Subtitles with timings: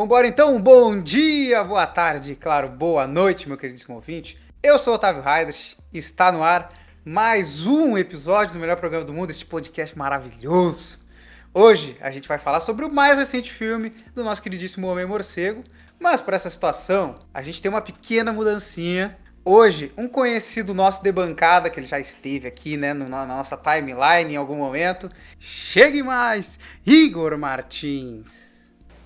[0.00, 4.38] Vambora então, bom dia, boa tarde, claro, boa noite, meu queridíssimo ouvinte.
[4.62, 6.70] Eu sou o Otávio Raiders, está no ar
[7.04, 11.00] mais um episódio do melhor programa do mundo, este podcast maravilhoso.
[11.52, 15.62] Hoje a gente vai falar sobre o mais recente filme do nosso queridíssimo Homem Morcego,
[15.98, 19.18] mas para essa situação a gente tem uma pequena mudancinha.
[19.44, 24.32] Hoje, um conhecido nosso de bancada, que ele já esteve aqui, né, na nossa timeline
[24.32, 25.10] em algum momento.
[25.38, 28.49] Chegue mais, Igor Martins.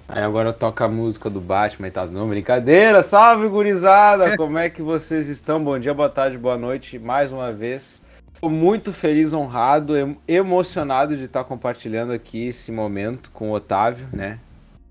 [0.09, 4.69] Aí agora toca a música do Batman e tá não, brincadeira, salve gurizada, como é
[4.69, 5.63] que vocês estão?
[5.63, 7.99] Bom dia, boa tarde, boa noite, mais uma vez.
[8.35, 9.95] Estou muito feliz, honrado,
[10.29, 14.39] emocionado de estar compartilhando aqui esse momento com o Otávio, né?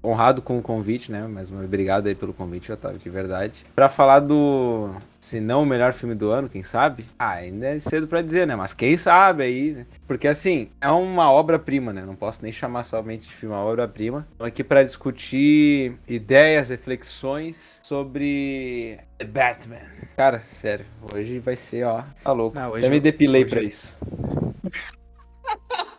[0.03, 1.25] Honrado com o convite, né?
[1.27, 3.65] Mas obrigado aí pelo convite, Otávio, de verdade.
[3.73, 7.05] Para falar do, se não o melhor filme do ano, quem sabe?
[7.17, 8.55] Ah, ainda é cedo para dizer, né?
[8.55, 9.85] Mas quem sabe aí, né?
[10.05, 12.03] Porque assim, é uma obra-prima, né?
[12.05, 14.27] Não posso nem chamar somente de filme, é uma obra-prima.
[14.31, 19.81] Estou aqui para discutir ideias, reflexões sobre The Batman.
[20.17, 22.59] Cara, sério, hoje vai ser, ó, tá louco.
[22.59, 23.49] Não, Até me depilei hoje...
[23.49, 23.95] para isso.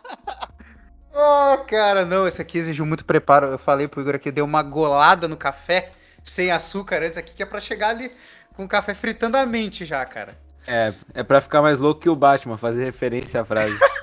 [1.17, 3.47] Oh, cara, não, esse aqui exigiu muito preparo.
[3.47, 7.41] Eu falei pro Igor aqui, deu uma golada no café sem açúcar antes aqui, que
[7.41, 8.11] é pra chegar ali
[8.53, 10.37] com o café fritando a mente já, cara.
[10.67, 13.79] É, é pra ficar mais louco que o Batman, fazer referência à frase.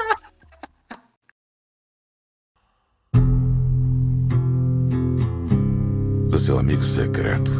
[6.33, 7.53] o seu amigo secreto.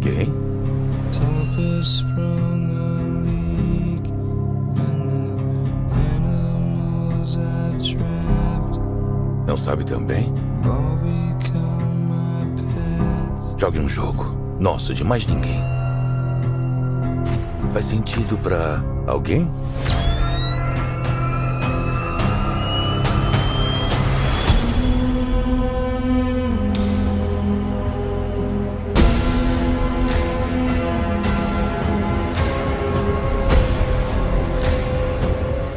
[0.00, 0.32] Quem?
[9.48, 10.30] Não sabe também?
[13.56, 14.26] Jogue um jogo.
[14.60, 15.64] Nosso, de mais ninguém.
[17.72, 19.50] Faz sentido para alguém?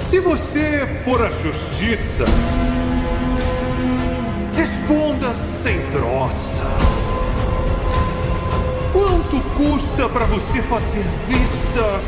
[0.03, 2.25] Se você for a justiça,
[5.91, 6.63] sem troça.
[8.93, 12.01] Quanto custa para você fazer vista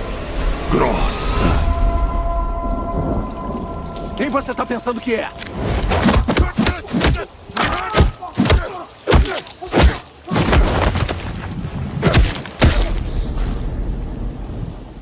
[0.71, 1.45] grossa?
[4.15, 5.29] Quem você tá pensando que é?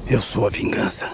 [0.08, 1.10] Eu sou a vingança.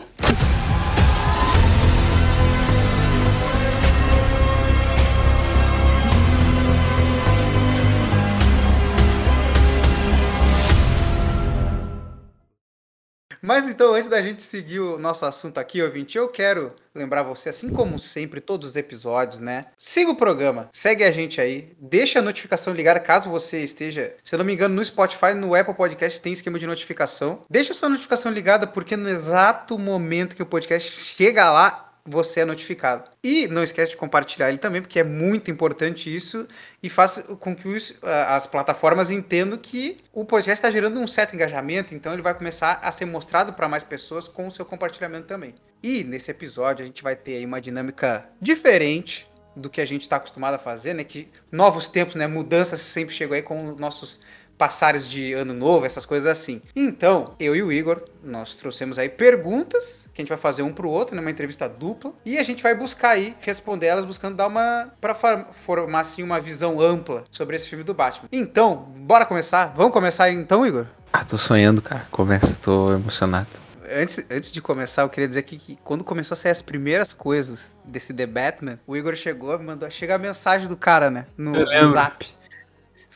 [13.57, 17.49] Mas então, antes da gente seguir o nosso assunto aqui, ouvinte, eu quero lembrar você,
[17.49, 19.65] assim como sempre, todos os episódios, né?
[19.79, 24.35] Siga o programa, segue a gente aí, deixa a notificação ligada caso você esteja, se
[24.35, 27.41] eu não me engano, no Spotify, no Apple Podcast tem esquema de notificação.
[27.49, 32.39] Deixa a sua notificação ligada, porque no exato momento que o podcast chega lá, você
[32.39, 33.09] é notificado.
[33.23, 36.47] E não esquece de compartilhar ele também, porque é muito importante isso
[36.81, 41.35] e faz com que os, as plataformas entendam que o podcast está gerando um certo
[41.35, 45.27] engajamento, então ele vai começar a ser mostrado para mais pessoas com o seu compartilhamento
[45.27, 45.53] também.
[45.83, 50.03] E nesse episódio a gente vai ter aí uma dinâmica diferente do que a gente
[50.03, 51.03] está acostumado a fazer, né?
[51.03, 52.27] Que novos tempos, né?
[52.27, 54.19] Mudanças sempre chegam aí com nossos
[54.57, 56.61] passares de ano novo, essas coisas assim.
[56.75, 60.73] Então, eu e o Igor, nós trouxemos aí perguntas que a gente vai fazer um
[60.73, 64.35] pro outro, numa né, entrevista dupla, e a gente vai buscar aí responder elas, buscando
[64.35, 65.15] dar uma para
[65.51, 68.27] formar assim uma visão ampla sobre esse filme do Batman.
[68.31, 69.73] Então, bora começar?
[69.75, 70.85] Vamos começar então, Igor?
[71.13, 72.05] Ah, tô sonhando, cara.
[72.11, 73.47] Começa, tô emocionado.
[73.89, 77.13] Antes, antes de começar, eu queria dizer que, que, quando começou a sair as primeiras
[77.13, 81.25] coisas desse The Batman, o Igor chegou, mandou chegar a mensagem do cara, né?
[81.37, 82.36] No, no zap.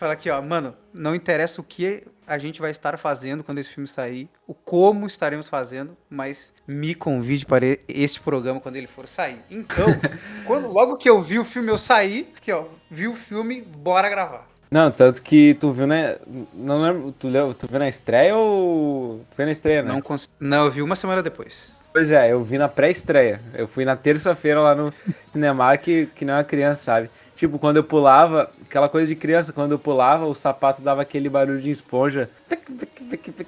[0.02, 3.70] Fala aqui, ó, mano, não interessa o que a gente vai estar fazendo quando esse
[3.70, 9.08] filme sair, o como estaremos fazendo, mas me convide para este programa quando ele for
[9.08, 9.38] sair.
[9.52, 9.86] Então,
[10.48, 14.10] quando, logo que eu vi o filme, eu saí, aqui, ó, vi o filme, bora
[14.10, 14.48] gravar.
[14.72, 16.18] Não, tanto que tu viu, né?
[16.52, 19.20] Não lembro, tu, tu viu na estreia ou.
[19.30, 19.94] Tu viu na estreia, né?
[19.94, 21.78] Não, não, eu vi uma semana depois.
[21.94, 23.40] Pois é, eu vi na pré-estreia.
[23.54, 24.92] Eu fui na terça-feira lá no
[25.32, 27.10] cinema que, que não é uma criança, sabe?
[27.42, 31.28] Tipo, quando eu pulava, aquela coisa de criança, quando eu pulava, o sapato dava aquele
[31.28, 32.30] barulho de esponja.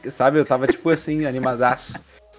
[0.10, 0.40] Sabe?
[0.40, 1.94] Eu tava tipo assim, animadaço.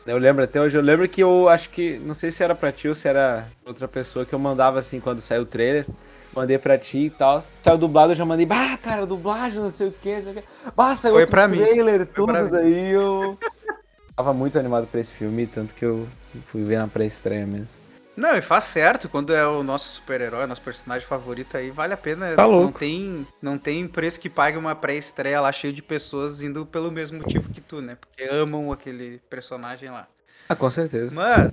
[0.05, 2.73] Eu lembro até hoje, eu lembro que eu acho que, não sei se era pra
[2.73, 5.87] ti ou se era outra pessoa que eu mandava assim quando saiu o trailer.
[6.35, 7.41] Mandei pra ti e tal.
[7.62, 10.35] Saiu dublado, eu já mandei, bah, cara, dublagem, não sei o que, não sei o
[10.35, 10.45] que.
[10.75, 12.06] Bah, saiu Foi pra trailer, mim.
[12.12, 12.49] tudo.
[12.49, 13.39] Daí eu
[14.17, 16.05] tava muito animado pra esse filme, tanto que eu
[16.47, 17.84] fui ver na pré-estreia mesmo.
[18.17, 21.97] Não, e faz certo, quando é o nosso super-herói, nosso personagem favorito aí, vale a
[21.97, 22.35] pena.
[22.35, 22.79] Tá não louco.
[22.79, 27.19] tem, não tem preço que pague uma pré-estreia lá cheio de pessoas indo pelo mesmo
[27.19, 27.97] motivo que tu, né?
[28.01, 30.07] Porque amam aquele personagem lá.
[30.49, 31.15] Ah, com certeza.
[31.15, 31.53] Mas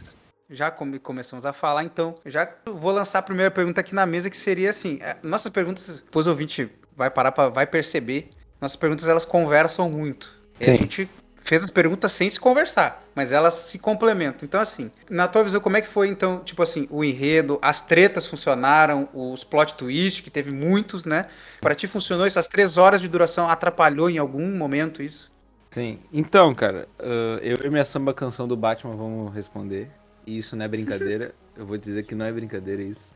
[0.49, 4.29] já come- começamos a falar, então já vou lançar a primeira pergunta aqui na mesa
[4.29, 8.29] que seria assim, é, nossas perguntas, depois o ouvinte vai parar para vai perceber,
[8.59, 10.29] nossas perguntas elas conversam muito.
[10.59, 10.71] E Sim.
[10.71, 11.09] a gente
[11.51, 14.45] fez as perguntas sem se conversar, mas elas se complementam.
[14.45, 17.81] Então assim, na tua visão como é que foi então, tipo assim, o enredo, as
[17.81, 21.25] tretas funcionaram, os plot twist que teve muitos, né?
[21.59, 25.29] Pra ti funcionou essas três horas de duração atrapalhou em algum momento isso?
[25.71, 25.99] Sim.
[26.13, 29.91] Então, cara, ah, eu e minha samba canção do Batman vamos responder.
[30.25, 31.35] E isso não é brincadeira.
[31.53, 33.11] Eu vou dizer que não é brincadeira isso.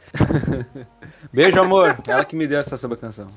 [1.32, 1.98] Beijo, amor.
[2.06, 3.28] Ela que me deu essa samba canção.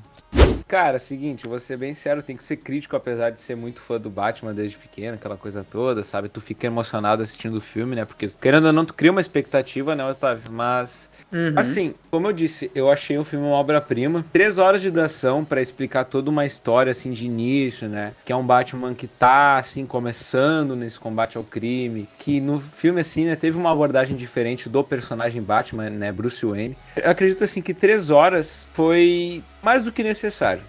[0.69, 3.99] Cara, seguinte, vou ser bem sério, tem que ser crítico, apesar de ser muito fã
[3.99, 6.29] do Batman desde pequeno, aquela coisa toda, sabe?
[6.29, 8.05] Tu fica emocionado assistindo o filme, né?
[8.05, 10.51] Porque, querendo ou não, tu cria uma expectativa, né, Otávio?
[10.51, 11.09] Mas
[11.55, 14.25] Assim, como eu disse, eu achei o filme uma obra-prima.
[14.33, 18.13] Três horas de duração pra explicar toda uma história, assim, de início, né?
[18.25, 22.07] Que é um Batman que tá, assim, começando nesse combate ao crime.
[22.17, 26.11] Que no filme, assim, né, teve uma abordagem diferente do personagem Batman, né?
[26.11, 26.77] Bruce Wayne.
[26.95, 30.61] Eu acredito, assim, que três horas foi mais do que necessário,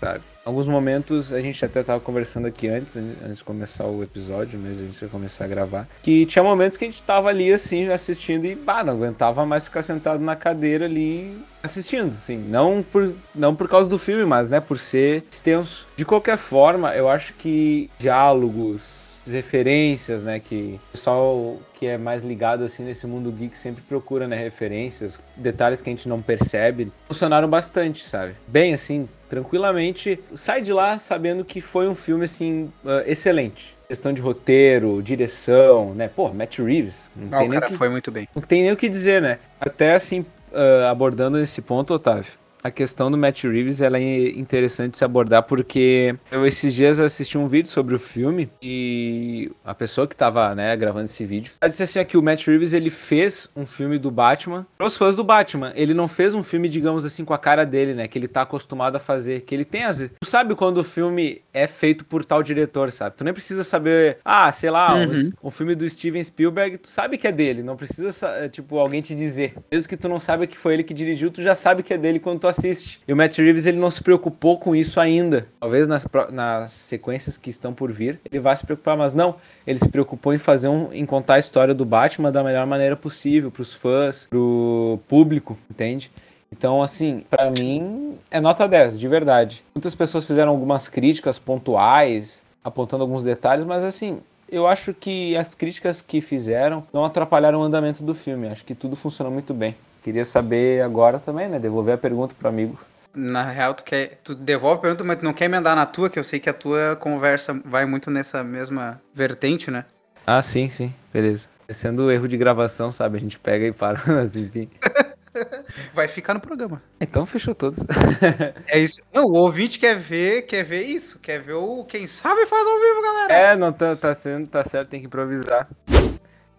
[0.00, 0.20] sabe?
[0.46, 4.80] Alguns momentos, a gente até tava conversando aqui antes, antes de começar o episódio, mesmo,
[4.80, 7.88] a gente vai começar a gravar, que tinha momentos que a gente tava ali, assim,
[7.88, 13.12] assistindo e, bah, não aguentava mais ficar sentado na cadeira ali assistindo, assim, não por,
[13.34, 15.84] não por causa do filme, mas, né, por ser extenso.
[15.96, 22.22] De qualquer forma, eu acho que diálogos, referências, né, que o pessoal que é mais
[22.24, 26.90] ligado assim nesse mundo geek sempre procura, né, referências, detalhes que a gente não percebe,
[27.06, 28.34] funcionaram bastante, sabe?
[28.46, 33.74] Bem assim, tranquilamente, sai de lá sabendo que foi um filme assim ah, excelente.
[33.88, 36.08] Questão de roteiro, direção, né?
[36.08, 38.28] Pô, Matt Reeves, não Ah, tem o cara que foi muito bem.
[38.34, 39.38] não tem nem o que dizer, né?
[39.60, 42.32] Até assim, ah, abordando esse ponto, Otávio,
[42.66, 47.38] a questão do Matt Reeves ela é interessante se abordar porque eu esses dias assisti
[47.38, 51.68] um vídeo sobre o filme e a pessoa que tava, né, gravando esse vídeo, ela
[51.68, 55.14] disse assim ó, que o Matt Reeves ele fez um filme do Batman pros fãs
[55.16, 55.72] do Batman.
[55.74, 58.42] Ele não fez um filme, digamos assim, com a cara dele, né, que ele tá
[58.42, 59.98] acostumado a fazer, que ele tem as...
[60.20, 63.16] Tu sabe quando o filme é feito por tal diretor, sabe?
[63.16, 65.32] Tu nem precisa saber, ah, sei lá, Uhum.
[65.42, 68.78] um, um filme do Steven Spielberg, tu sabe que é dele, não precisa, sa- tipo,
[68.78, 69.54] alguém te dizer.
[69.70, 71.98] Mesmo que tu não saiba que foi ele que dirigiu, tu já sabe que é
[71.98, 73.00] dele quando tu assiste.
[73.06, 75.46] E o Matt Reeves, ele não se preocupou com isso ainda.
[75.60, 79.36] Talvez nas, nas sequências que estão por vir, ele vá se preocupar, mas não.
[79.66, 82.96] Ele se preocupou em fazer um, em contar a história do Batman da melhor maneira
[82.96, 86.10] possível, pros fãs, pro público, entende?
[86.50, 89.62] Então, assim, pra mim é nota 10, de verdade.
[89.74, 95.54] Muitas pessoas fizeram algumas críticas pontuais, apontando alguns detalhes, mas assim, eu acho que as
[95.54, 98.48] críticas que fizeram não atrapalharam o andamento do filme.
[98.48, 99.74] Acho que tudo funcionou muito bem.
[100.06, 101.58] Queria saber agora também, né?
[101.58, 102.78] Devolver a pergunta pro amigo.
[103.12, 104.20] Na real, tu quer.
[104.22, 106.48] Tu devolve a pergunta, mas tu não quer emendar na tua, que eu sei que
[106.48, 109.84] a tua conversa vai muito nessa mesma vertente, né?
[110.24, 110.94] Ah, sim, sim.
[111.12, 111.48] Beleza.
[111.70, 113.16] Sendo erro de gravação, sabe?
[113.16, 114.70] A gente pega e para, mas enfim.
[115.92, 116.80] Vai ficar no programa.
[117.00, 117.80] Então fechou todos.
[118.68, 119.00] É isso.
[119.12, 121.18] Não, o ouvinte quer ver, quer ver isso.
[121.18, 123.34] Quer ver o Quem Sabe faz ao vivo, galera.
[123.34, 125.68] É, não tá, tá sendo, tá certo, tem que improvisar.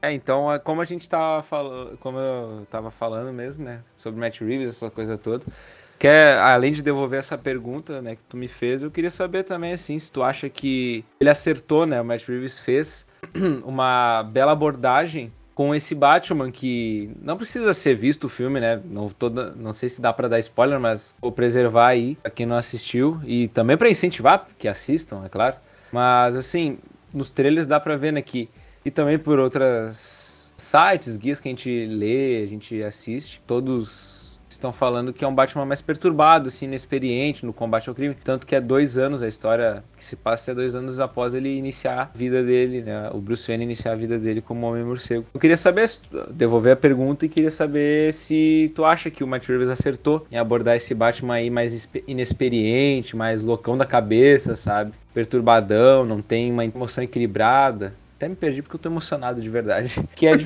[0.02, 4.20] É, então, é como a gente tava falando, como eu tava falando mesmo, né, sobre
[4.20, 5.44] Matt Reeves, essa coisa toda,
[5.98, 9.44] que é, além de devolver essa pergunta, né, que tu me fez, eu queria saber
[9.44, 13.08] também, assim, se tu acha que ele acertou, né, o Matt Reeves fez
[13.66, 18.80] uma bela abordagem com esse Batman que não precisa ser visto o filme, né?
[18.86, 22.46] Não, toda, não sei se dá pra dar spoiler, mas vou preservar aí pra quem
[22.46, 25.56] não assistiu e também pra incentivar que assistam, é claro.
[25.92, 26.78] Mas assim,
[27.12, 28.48] nos trailers dá pra ver, né, que
[28.88, 34.72] e também por outras sites, guias que a gente lê, a gente assiste, todos estão
[34.72, 38.16] falando que é um Batman mais perturbado, assim, inexperiente no combate ao crime.
[38.24, 41.54] Tanto que é dois anos, a história que se passa é dois anos após ele
[41.54, 43.10] iniciar a vida dele, né?
[43.14, 45.26] O Bruce Wayne iniciar a vida dele como Homem-Morcego.
[45.34, 45.90] Eu queria saber,
[46.32, 50.38] devolver a pergunta e queria saber se tu acha que o Matt Reeves acertou em
[50.38, 54.94] abordar esse Batman aí mais inexperiente, mais loucão da cabeça, sabe?
[55.14, 57.94] Perturbadão, não tem uma emoção equilibrada.
[58.18, 59.96] Até me perdi porque eu tô emocionado de verdade.
[60.16, 60.38] Que é,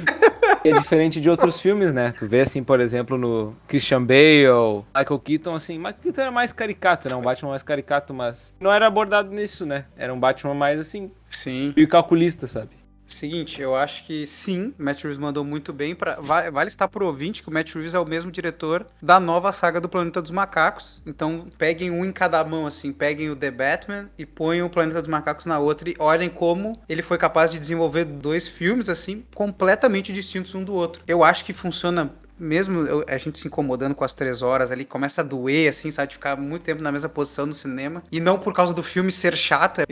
[0.61, 2.11] que é diferente de outros filmes, né?
[2.11, 6.51] Tu vê assim, por exemplo, no Christian Bale, Michael Keaton, assim, Michael Keaton era mais
[6.51, 7.15] caricato, né?
[7.15, 9.85] Um Batman mais caricato, mas não era abordado nisso, né?
[9.95, 12.80] Era um Batman mais assim, Sim, meio calculista, sabe?
[13.13, 15.95] Seguinte, eu acho que sim, Matt Reeves mandou muito bem.
[15.95, 19.51] Pra, vale, estar pro ouvinte que o Matt Reeves é o mesmo diretor da nova
[19.53, 21.01] saga do Planeta dos Macacos.
[21.05, 22.91] Então peguem um em cada mão, assim.
[22.91, 26.79] Peguem o The Batman e põem o Planeta dos Macacos na outra e olhem como
[26.87, 31.01] ele foi capaz de desenvolver dois filmes, assim, completamente distintos um do outro.
[31.07, 35.21] Eu acho que funciona mesmo a gente se incomodando com as três horas ali, começa
[35.21, 36.09] a doer, assim, sabe?
[36.09, 38.03] De ficar muito tempo na mesma posição no cinema.
[38.11, 39.81] E não por causa do filme ser chato.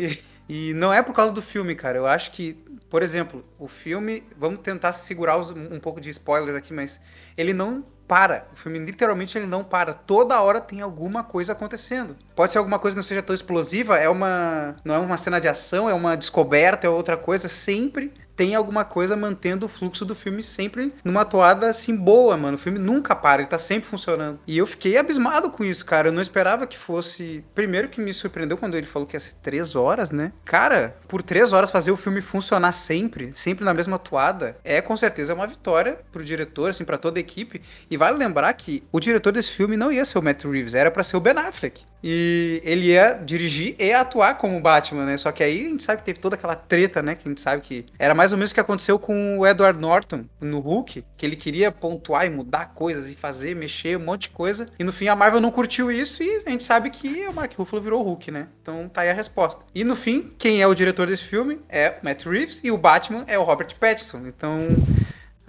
[0.49, 1.97] E, e não é por causa do filme, cara.
[1.97, 2.57] Eu acho que,
[2.89, 4.23] por exemplo, o filme.
[4.37, 6.99] Vamos tentar segurar os- um pouco de spoilers aqui, mas
[7.37, 8.47] ele não para.
[8.51, 9.93] O filme literalmente ele não para.
[9.93, 12.15] Toda hora tem alguma coisa acontecendo.
[12.35, 14.75] Pode ser alguma coisa que não seja tão explosiva, é uma.
[14.83, 17.47] Não é uma cena de ação, é uma descoberta, é outra coisa.
[17.47, 22.55] Sempre tem alguma coisa mantendo o fluxo do filme sempre numa toada assim boa, mano.
[22.55, 24.39] O filme nunca para, ele tá sempre funcionando.
[24.47, 26.07] E eu fiquei abismado com isso, cara.
[26.07, 27.43] Eu não esperava que fosse.
[27.53, 30.31] Primeiro que me surpreendeu quando ele falou que ia ser três horas, né?
[30.45, 34.95] Cara, por três horas fazer o filme funcionar sempre, sempre na mesma toada, é com
[34.95, 37.61] certeza uma vitória pro diretor, assim, pra toda a equipe.
[37.91, 40.89] E vale lembrar que o diretor desse filme não ia ser o Matt Reeves, era
[40.89, 41.83] pra ser o Ben Affleck.
[42.03, 45.17] E ele ia dirigir e atuar como Batman, né?
[45.17, 47.15] Só que aí a gente sabe que teve toda aquela treta, né?
[47.15, 49.79] Que a gente sabe que era mais ou menos o que aconteceu com o Edward
[49.79, 54.23] Norton no Hulk, que ele queria pontuar e mudar coisas e fazer, mexer, um monte
[54.23, 54.69] de coisa.
[54.79, 57.53] E no fim a Marvel não curtiu isso e a gente sabe que o Mark
[57.53, 58.47] Ruffalo virou Hulk, né?
[58.61, 59.63] Então tá aí a resposta.
[59.75, 62.77] E no fim, quem é o diretor desse filme é o Matt Reeves e o
[62.77, 64.27] Batman é o Robert Pattinson.
[64.27, 64.59] Então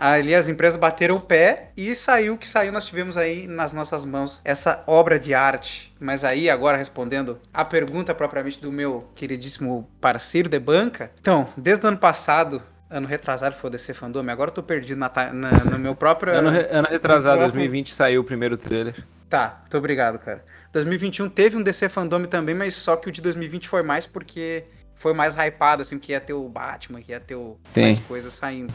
[0.02, 2.73] Ali as empresas bateram o pé e saiu o que saiu.
[2.73, 5.95] Nós tivemos aí nas nossas mãos essa obra de arte.
[6.00, 11.11] Mas aí, agora respondendo a pergunta propriamente do meu queridíssimo parceiro de banca.
[11.21, 14.99] Então, desde o ano passado, ano retrasado foi o DC Fandom, agora eu tô perdido
[14.99, 16.33] na, na- no meu próprio.
[16.33, 18.95] Ano, re- ano retrasado, próprio- 2020, saiu o primeiro trailer.
[19.28, 20.42] Tá, muito obrigado, cara.
[20.73, 24.64] 2021 teve um DC Fandom também, mas só que o de 2020 foi mais porque
[24.95, 28.33] foi mais hypado, assim, que ia ter o Batman, que ia ter o, mais coisas
[28.33, 28.73] saindo.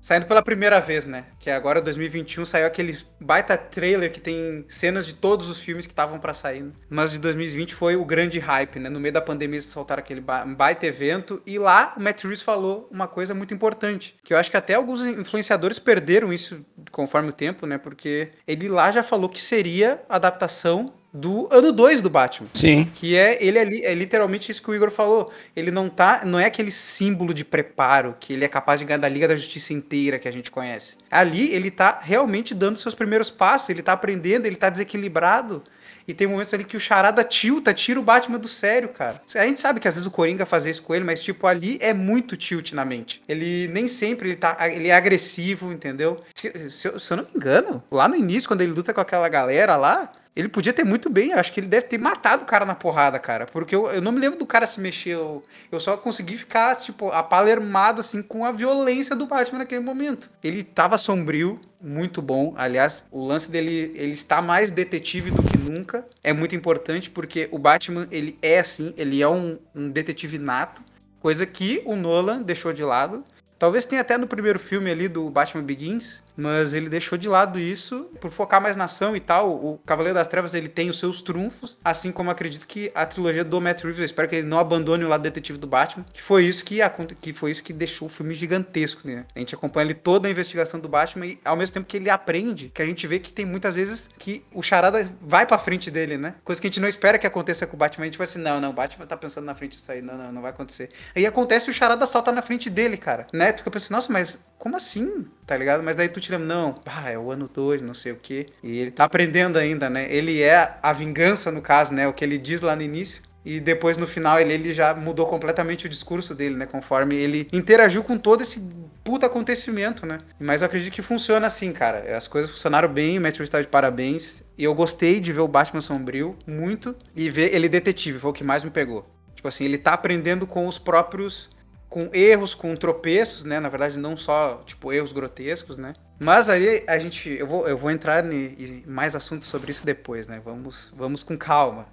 [0.00, 1.24] Saindo pela primeira vez, né?
[1.40, 5.92] Que agora, 2021, saiu aquele baita trailer que tem cenas de todos os filmes que
[5.92, 6.62] estavam pra sair.
[6.62, 6.72] né?
[6.88, 8.88] Mas de 2020 foi o grande hype, né?
[8.88, 11.42] No meio da pandemia, eles soltaram aquele ba- baita evento.
[11.44, 14.14] E lá, o Matt Reeves falou uma coisa muito importante.
[14.22, 17.76] Que eu acho que até alguns influenciadores perderam isso conforme o tempo, né?
[17.76, 22.48] Porque ele lá já falou que seria a adaptação do ano 2 do Batman.
[22.52, 22.88] Sim.
[22.94, 25.32] Que é, ele é, é literalmente isso que o Igor falou.
[25.56, 28.98] Ele não tá, não é aquele símbolo de preparo que ele é capaz de ganhar
[28.98, 30.96] da Liga da Justiça inteira que a gente conhece.
[31.10, 35.62] Ali ele tá realmente dando seus primeiros passos, ele tá aprendendo, ele tá desequilibrado.
[36.06, 39.20] E tem momentos ali que o Charada tilta, tira o Batman do sério, cara.
[39.34, 41.76] A gente sabe que às vezes o Coringa fazia isso com ele, mas tipo, ali
[41.82, 43.22] é muito tilt na mente.
[43.28, 46.16] Ele nem sempre ele tá, ele é agressivo, entendeu?
[46.34, 49.28] Se, se se eu não me engano, lá no início, quando ele luta com aquela
[49.28, 52.64] galera lá, ele podia ter muito bem, acho que ele deve ter matado o cara
[52.64, 53.46] na porrada, cara.
[53.46, 55.10] Porque eu, eu não me lembro do cara se mexer.
[55.10, 60.30] Eu, eu só consegui ficar, tipo, apalermado, assim, com a violência do Batman naquele momento.
[60.42, 62.54] Ele tava sombrio, muito bom.
[62.56, 66.06] Aliás, o lance dele, ele está mais detetive do que nunca.
[66.22, 70.82] É muito importante, porque o Batman, ele é assim, ele é um, um detetive nato.
[71.20, 73.24] Coisa que o Nolan deixou de lado.
[73.58, 77.58] Talvez tenha até no primeiro filme ali do Batman Begins, mas ele deixou de lado
[77.58, 79.50] isso por focar mais na ação e tal.
[79.50, 83.44] O Cavaleiro das Trevas ele tem os seus trunfos, assim como acredito que a trilogia
[83.44, 86.22] do Matt Reeves, eu espero que ele não abandone o lado detetive do Batman, que
[86.22, 86.78] foi isso que,
[87.20, 89.26] que foi isso que deixou o filme gigantesco, né?
[89.34, 92.08] A gente acompanha ali toda a investigação do Batman e ao mesmo tempo que ele
[92.08, 95.90] aprende, que a gente vê que tem muitas vezes que o Charada vai pra frente
[95.90, 96.34] dele, né?
[96.44, 98.38] Coisa que a gente não espera que aconteça com o Batman, a gente vai assim,
[98.38, 100.90] não, não, o Batman tá pensando na frente disso aí, não, não, não vai acontecer.
[101.16, 103.52] Aí acontece o Charada salta na frente dele, cara, né?
[103.52, 105.26] Tu fica pensando, nossa, mas como assim?
[105.46, 105.82] Tá ligado?
[105.82, 108.46] Mas daí tu tira, não, pá, é o ano 2, não sei o quê.
[108.62, 110.06] E ele tá aprendendo ainda, né?
[110.10, 112.08] Ele é a vingança, no caso, né?
[112.08, 113.22] O que ele diz lá no início.
[113.44, 116.66] E depois, no final, ele, ele já mudou completamente o discurso dele, né?
[116.66, 118.60] Conforme ele interagiu com todo esse
[119.04, 120.18] puta acontecimento, né?
[120.38, 122.16] Mas eu acredito que funciona assim, cara.
[122.16, 124.42] As coisas funcionaram bem, o Matt Reeves tá de parabéns.
[124.58, 126.94] E eu gostei de ver o Batman sombrio, muito.
[127.14, 129.08] E ver ele detetive, foi o que mais me pegou.
[129.34, 131.48] Tipo assim, ele tá aprendendo com os próprios
[131.88, 133.60] com erros, com tropeços, né?
[133.60, 135.94] Na verdade, não só, tipo, erros grotescos, né?
[136.18, 137.30] Mas aí a gente.
[137.30, 140.40] Eu vou, eu vou entrar em mais assuntos sobre isso depois, né?
[140.44, 141.86] Vamos, vamos com calma.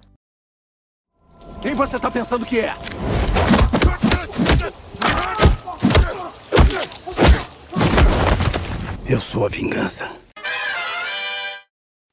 [1.62, 2.74] Quem você tá pensando que é?
[9.08, 10.10] Eu sou a vingança.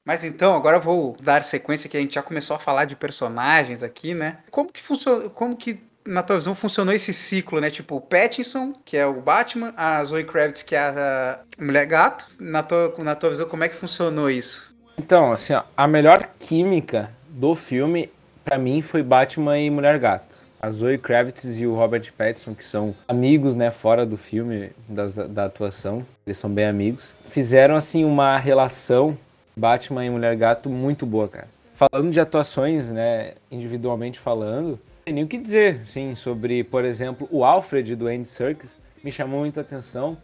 [0.06, 2.94] Mas então, agora eu vou dar sequência que a gente já começou a falar de
[2.94, 4.38] personagens aqui, né?
[4.50, 5.28] Como que funciona.
[5.30, 5.82] Como que.
[6.06, 7.70] Na tua visão funcionou esse ciclo, né?
[7.70, 12.26] Tipo, o Pattinson, que é o Batman, a Zoe Kravitz, que é a Mulher Gato.
[12.38, 14.74] Na tua, na tua visão, como é que funcionou isso?
[14.98, 18.10] Então, assim, ó, a melhor química do filme,
[18.44, 20.38] pra mim, foi Batman e Mulher Gato.
[20.60, 25.16] A Zoe Kravitz e o Robert Pattinson, que são amigos, né, fora do filme, das,
[25.16, 29.16] da atuação, eles são bem amigos, fizeram, assim, uma relação
[29.56, 31.48] Batman e Mulher Gato muito boa, cara.
[31.74, 37.28] Falando de atuações, né, individualmente falando, tem nem o que dizer, sim, sobre, por exemplo,
[37.30, 40.16] o Alfred do Andy Serkis, me chamou muita atenção.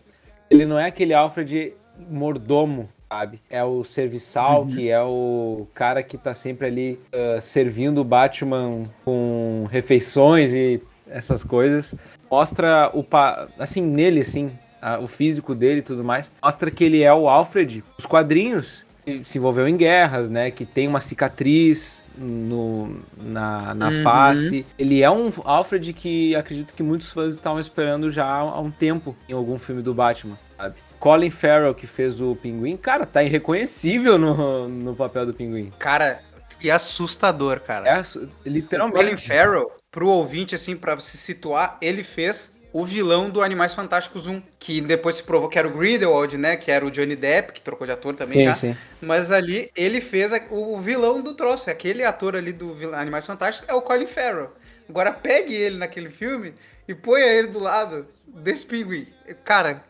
[0.49, 1.75] Ele não é aquele Alfred
[2.11, 3.41] mordomo, sabe?
[3.51, 8.83] É o serviçal, que é o cara que tá sempre ali uh, servindo o Batman
[9.05, 11.95] com refeições e essas coisas.
[12.31, 13.49] Mostra o pa...
[13.59, 16.33] assim nele assim, a- o físico dele e tudo mais.
[16.43, 17.85] Mostra que ele é o Alfred.
[17.99, 18.87] Os quadrinhos
[19.19, 20.51] que se envolveu em guerras, né?
[20.51, 24.03] Que tem uma cicatriz no, na, na Uhum.
[24.03, 24.65] face.
[24.79, 29.17] Ele é um Alfred que acredito que muitos fãs estavam esperando já há um tempo
[29.29, 30.77] em algum filme do Batman, sabe?
[30.99, 35.71] Colin Farrell, que fez o Pinguim, cara, tá irreconhecível no, no papel do Pinguim.
[35.79, 36.21] Cara,
[36.61, 37.89] que assustador, cara.
[37.89, 39.27] É, su- Colin literalmente.
[39.27, 44.43] Farrell, pro ouvinte, assim, pra se situar, ele fez o vilão do Animais Fantásticos 1,
[44.59, 46.57] que depois se provou que era o Grindelwald, né?
[46.57, 48.55] Que era o Johnny Depp, que trocou de ator também Sim, já.
[48.55, 48.77] sim.
[49.01, 51.69] Mas ali ele fez o vilão do troço.
[51.71, 54.49] Aquele ator ali do Animais Fantásticos é o Colin Farrell.
[54.89, 56.55] Agora pegue ele naquele filme
[56.87, 59.07] e ponha ele do lado desse pinguim.
[59.45, 59.83] Cara,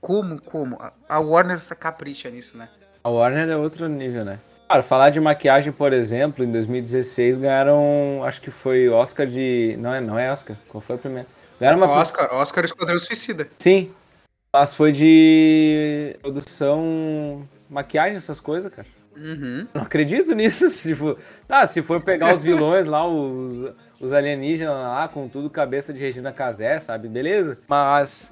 [0.00, 0.78] como, como?
[1.08, 2.68] A- Warner se capricha nisso, né?
[3.02, 4.38] A Warner é outro nível, né?
[4.68, 9.76] Cara, falar de maquiagem, por exemplo, em 2016 ganharam, acho que foi Oscar de.
[9.78, 10.56] Não é, não é Oscar.
[10.68, 11.28] Qual foi a primeira?
[11.60, 11.88] Ganharam uma.
[11.88, 13.48] Oscar, Oscar Esquadrão Suicida.
[13.58, 13.92] Sim.
[14.52, 18.88] Mas foi de produção, maquiagem, essas coisas, cara.
[19.16, 19.66] Uhum.
[19.74, 20.70] Não acredito nisso.
[20.82, 23.64] Tipo, ah, se for pegar os vilões lá, os,
[24.00, 27.08] os alienígenas lá, com tudo cabeça de Regina Casé, sabe?
[27.08, 27.58] Beleza?
[27.68, 28.30] Mas.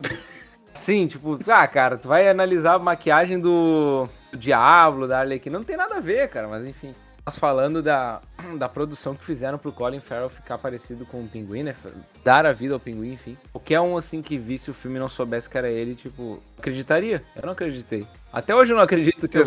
[0.73, 5.65] Sim, tipo, ah, cara, tu vai analisar a maquiagem do, do Diablo, da Arlequina, não
[5.65, 6.93] tem nada a ver, cara, mas enfim.
[7.27, 8.21] Nós falando da,
[8.59, 11.75] da produção que fizeram pro Colin Farrell ficar parecido com o Pinguim, né?
[12.23, 13.35] Dar a vida ao Pinguim, enfim.
[13.51, 17.25] Qualquer um, assim, que visse o filme e não soubesse que era ele, tipo, acreditaria.
[17.35, 18.07] Eu não acreditei.
[18.31, 19.43] Até hoje eu não acredito que eu,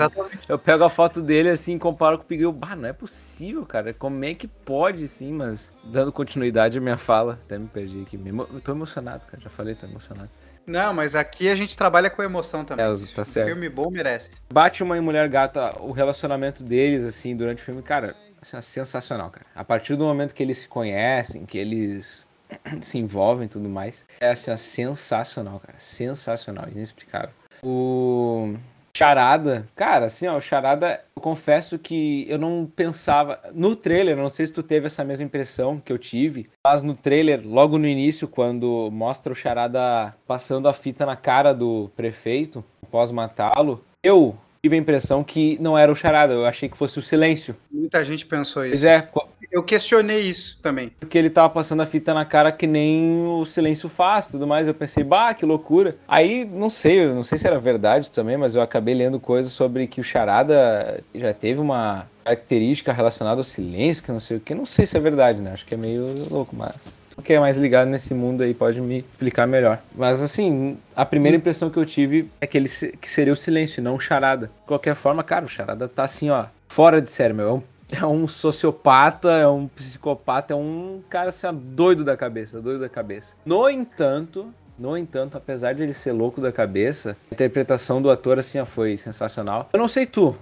[0.49, 2.51] eu pego a foto dele assim e comparo com o Pinguim.
[2.51, 3.93] Bah, não é possível, cara.
[3.93, 5.31] Como é que pode, sim?
[5.33, 8.17] Mas dando continuidade à minha fala, até me perdi aqui.
[8.17, 9.39] Me emo- Eu tô emocionado, cara.
[9.43, 10.29] Já falei, tô emocionado.
[10.67, 12.85] Não, mas aqui a gente trabalha com emoção também.
[12.85, 13.47] É, tá certo.
[13.47, 14.31] Filme bom merece.
[14.51, 19.29] Batman e Mulher Gata, o relacionamento deles, assim, durante o filme, cara, assim, é sensacional,
[19.29, 19.45] cara.
[19.55, 22.27] A partir do momento que eles se conhecem, que eles
[22.81, 25.79] se envolvem e tudo mais, é assim, ó, sensacional, cara.
[25.79, 27.31] Sensacional, inexplicável.
[27.63, 28.55] O
[28.97, 33.39] Charada, cara, assim, ó, o Charada, eu confesso que eu não pensava.
[33.53, 36.95] No trailer, não sei se tu teve essa mesma impressão que eu tive, mas no
[36.95, 42.65] trailer, logo no início, quando mostra o Charada passando a fita na cara do prefeito,
[42.81, 46.97] após matá-lo, eu tive a impressão que não era o Charada, eu achei que fosse
[46.97, 47.55] o silêncio.
[47.71, 48.71] Muita gente pensou isso.
[48.71, 49.07] Pois é,
[49.51, 50.91] Eu questionei isso também.
[50.99, 54.67] porque ele tava passando a fita na cara que nem o silêncio faz, tudo mais.
[54.67, 55.95] Eu pensei, bah, que loucura.
[56.07, 59.87] Aí, não sei, não sei se era verdade também, mas eu acabei lendo coisas sobre
[59.87, 64.53] que o Charada já teve uma característica relacionada ao silêncio, que não sei o que.
[64.53, 65.53] Não sei se é verdade, né?
[65.53, 66.75] Acho que é meio louco, mas.
[67.15, 69.79] Tu que é mais ligado nesse mundo aí pode me explicar melhor.
[69.95, 73.81] Mas assim, a primeira impressão que eu tive é que ele que seria o silêncio,
[73.81, 74.47] não o charada.
[74.47, 77.47] De qualquer forma, cara, o charada tá assim, ó, fora de sério, meu.
[77.47, 82.61] É um, é um sociopata, é um psicopata, é um cara assim, doido da cabeça,
[82.61, 83.35] doido da cabeça.
[83.45, 88.37] No entanto, no entanto, apesar de ele ser louco da cabeça, a interpretação do ator
[88.37, 89.69] assim, foi sensacional.
[89.73, 90.35] Eu não sei tu,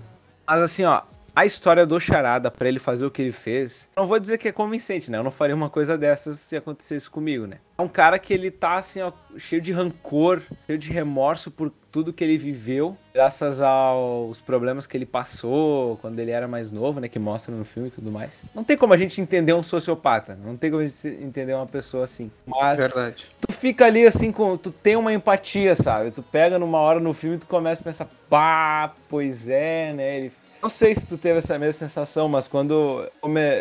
[0.48, 1.04] mas assim, ó,
[1.36, 4.48] a história do Charada pra ele fazer o que ele fez, não vou dizer que
[4.48, 5.18] é convincente, né?
[5.18, 7.58] Eu não faria uma coisa dessas se acontecesse comigo, né?
[7.78, 11.72] É um cara que ele tá assim, ó, cheio de rancor, cheio de remorso por
[11.96, 17.00] tudo que ele viveu, graças aos problemas que ele passou quando ele era mais novo,
[17.00, 17.08] né?
[17.08, 18.44] Que mostra no filme e tudo mais.
[18.54, 21.66] Não tem como a gente entender um sociopata, não tem como a gente entender uma
[21.66, 22.30] pessoa assim.
[22.46, 23.28] Mas Verdade.
[23.40, 24.58] tu fica ali assim com.
[24.58, 26.12] Tu tem uma empatia, sabe?
[26.12, 30.18] Tu pega numa hora no filme e tu começa a pensar, pá, pois é, né?
[30.18, 30.32] Ele...
[30.62, 33.10] Não sei se tu teve essa mesma sensação, mas quando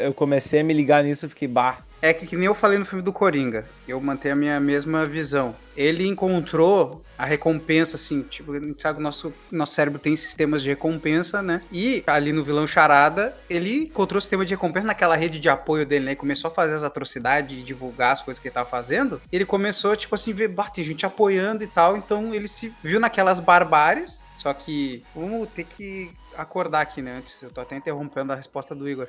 [0.02, 1.78] eu comecei a me ligar nisso, eu fiquei, bah.
[2.04, 5.06] É que, que nem eu falei no filme do Coringa, eu mantenho a minha mesma
[5.06, 5.56] visão.
[5.74, 10.14] Ele encontrou a recompensa, assim, tipo, a gente sabe que o nosso, nosso cérebro tem
[10.14, 11.62] sistemas de recompensa, né?
[11.72, 15.86] E ali no vilão Charada, ele encontrou o sistema de recompensa naquela rede de apoio
[15.86, 16.12] dele, né?
[16.12, 19.18] E começou a fazer as atrocidades, divulgar as coisas que ele tava fazendo.
[19.32, 23.00] Ele começou, tipo assim, ver, bah, tem gente apoiando e tal, então ele se viu
[23.00, 27.16] naquelas barbáries, só que vamos ter que acordar aqui, né?
[27.16, 29.08] Antes, eu tô até interrompendo a resposta do Igor.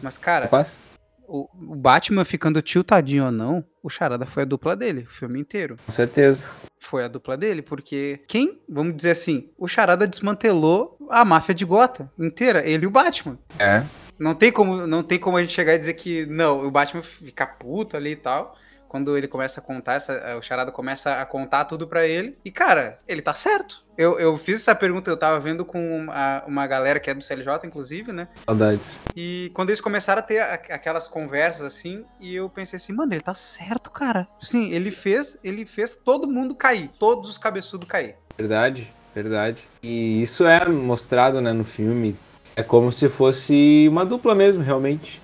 [0.00, 0.89] Mas, cara, Quase?
[1.30, 5.38] O, o Batman ficando tiltadinho ou não, o Charada foi a dupla dele, o filme
[5.38, 5.76] inteiro.
[5.86, 6.50] Com certeza.
[6.80, 11.64] Foi a dupla dele, porque quem, vamos dizer assim, o Charada desmantelou a máfia de
[11.64, 13.38] Gotham inteira, ele e o Batman.
[13.58, 13.84] É.
[14.18, 17.02] Não tem como, não tem como a gente chegar e dizer que não, o Batman
[17.02, 18.56] fica puto ali e tal.
[18.90, 22.36] Quando ele começa a contar, essa, o Charada começa a contar tudo pra ele.
[22.44, 23.84] E, cara, ele tá certo.
[23.96, 27.22] Eu, eu fiz essa pergunta, eu tava vendo com uma, uma galera que é do
[27.22, 28.26] CLJ, inclusive, né?
[28.44, 28.98] Saudades.
[29.14, 33.14] E quando eles começaram a ter a- aquelas conversas assim, e eu pensei assim, mano,
[33.14, 34.26] ele tá certo, cara.
[34.42, 38.16] Sim, ele fez, ele fez todo mundo cair, todos os cabeçudos cair.
[38.36, 39.68] Verdade, verdade.
[39.80, 42.16] E isso é mostrado né, no filme.
[42.56, 45.22] É como se fosse uma dupla mesmo, realmente.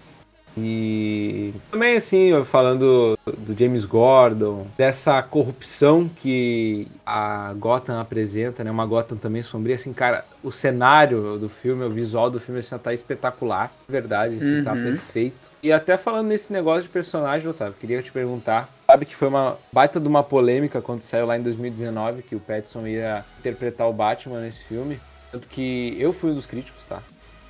[0.56, 8.70] E também, assim, falando do James Gordon, dessa corrupção que a Gotham apresenta, né?
[8.70, 12.76] Uma Gotham também sombria, assim, cara, o cenário do filme, o visual do filme, assim,
[12.78, 13.70] tá espetacular.
[13.88, 14.82] Verdade, assim, tá Uhum.
[14.82, 15.50] perfeito.
[15.62, 18.68] E até falando nesse negócio de personagem, Otávio, queria te perguntar.
[18.86, 22.40] Sabe que foi uma baita de uma polêmica quando saiu lá em 2019 que o
[22.40, 24.98] Pattinson ia interpretar o Batman nesse filme.
[25.32, 27.02] Tanto que eu fui um dos críticos, tá?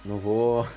[0.05, 0.67] Não vou.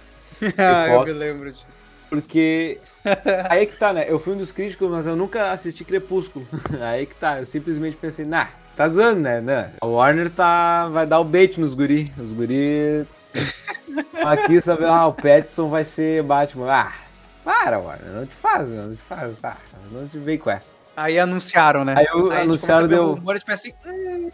[0.57, 1.88] Ah, eu me lembro disso.
[2.09, 2.79] Porque.
[3.49, 4.05] Aí que tá, né?
[4.07, 6.45] Eu fui um dos críticos, mas eu nunca assisti Crepúsculo.
[6.81, 7.39] Aí que tá.
[7.39, 9.39] Eu simplesmente pensei, nah, tá zoando, né?
[9.41, 9.71] né?
[9.79, 10.87] A Warner tá...
[10.89, 12.11] vai dar o bait nos guri.
[12.17, 13.05] Os guri.
[14.25, 16.71] Aqui sabe, ah, o Pattinson vai ser Batman.
[16.71, 16.93] Ah,
[17.43, 18.07] para, Warner.
[18.11, 18.83] Não te faz, meu.
[18.87, 19.33] Não te faz.
[19.43, 19.57] Ah,
[19.91, 20.77] não te vem com essa.
[20.95, 21.95] Aí anunciaram, né?
[21.97, 24.31] Aí eu- a gente anunciaram, deu- rumor, pensa assim, hum,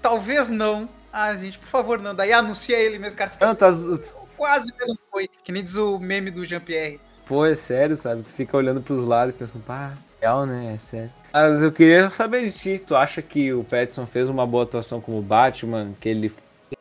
[0.00, 0.88] talvez não.
[1.12, 2.14] Ah, gente, por favor, não.
[2.14, 3.30] Daí anuncia ele mesmo, cara.
[3.30, 3.70] Fica tá.
[3.70, 3.98] zo-
[4.36, 5.28] quase que não foi.
[5.42, 7.00] Que nem diz o meme do Jean-Pierre.
[7.26, 8.22] Pô, é sério, sabe?
[8.22, 10.74] Tu fica olhando pros lados e pensando, pá, real, né?
[10.74, 11.10] É sério.
[11.32, 12.82] Mas eu queria saber de ti.
[12.84, 15.88] Tu acha que o Pattinson fez uma boa atuação como Batman?
[16.00, 16.32] Que ele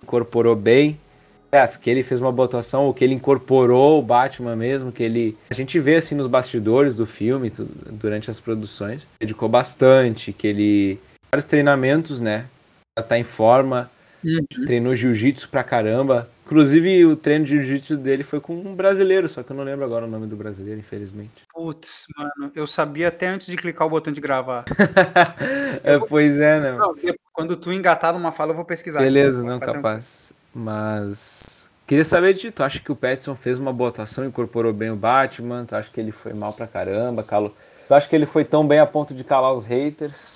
[0.01, 0.99] incorporou bem?
[1.51, 5.03] É, que ele fez uma boa atuação, ou que ele incorporou o Batman mesmo, que
[5.03, 5.37] ele.
[5.51, 7.51] A gente vê assim nos bastidores do filme,
[7.91, 10.99] durante as produções, dedicou bastante, que ele.
[11.31, 12.45] Vários treinamentos, né?
[12.95, 13.89] Pra tá em forma,
[14.65, 16.27] treinou jiu-jitsu pra caramba.
[16.45, 19.85] Inclusive, o treino de jiu-jitsu dele foi com um brasileiro, só que eu não lembro
[19.85, 21.43] agora o nome do brasileiro, infelizmente.
[21.53, 24.65] Putz, mano, eu sabia até antes de clicar o botão de gravar.
[25.83, 26.71] É, pois é, né?
[26.73, 26.95] Não,
[27.33, 28.99] quando tu engatar numa fala, eu vou pesquisar.
[28.99, 30.31] Beleza, Então, não, capaz.
[30.53, 31.69] Mas.
[31.87, 34.95] Queria saber de tu acha que o Petson fez uma boa atuação, incorporou bem o
[34.95, 35.65] Batman?
[35.65, 37.23] Tu acha que ele foi mal pra caramba?
[37.23, 37.53] Calo...
[37.87, 40.35] Tu acha que ele foi tão bem a ponto de calar os haters?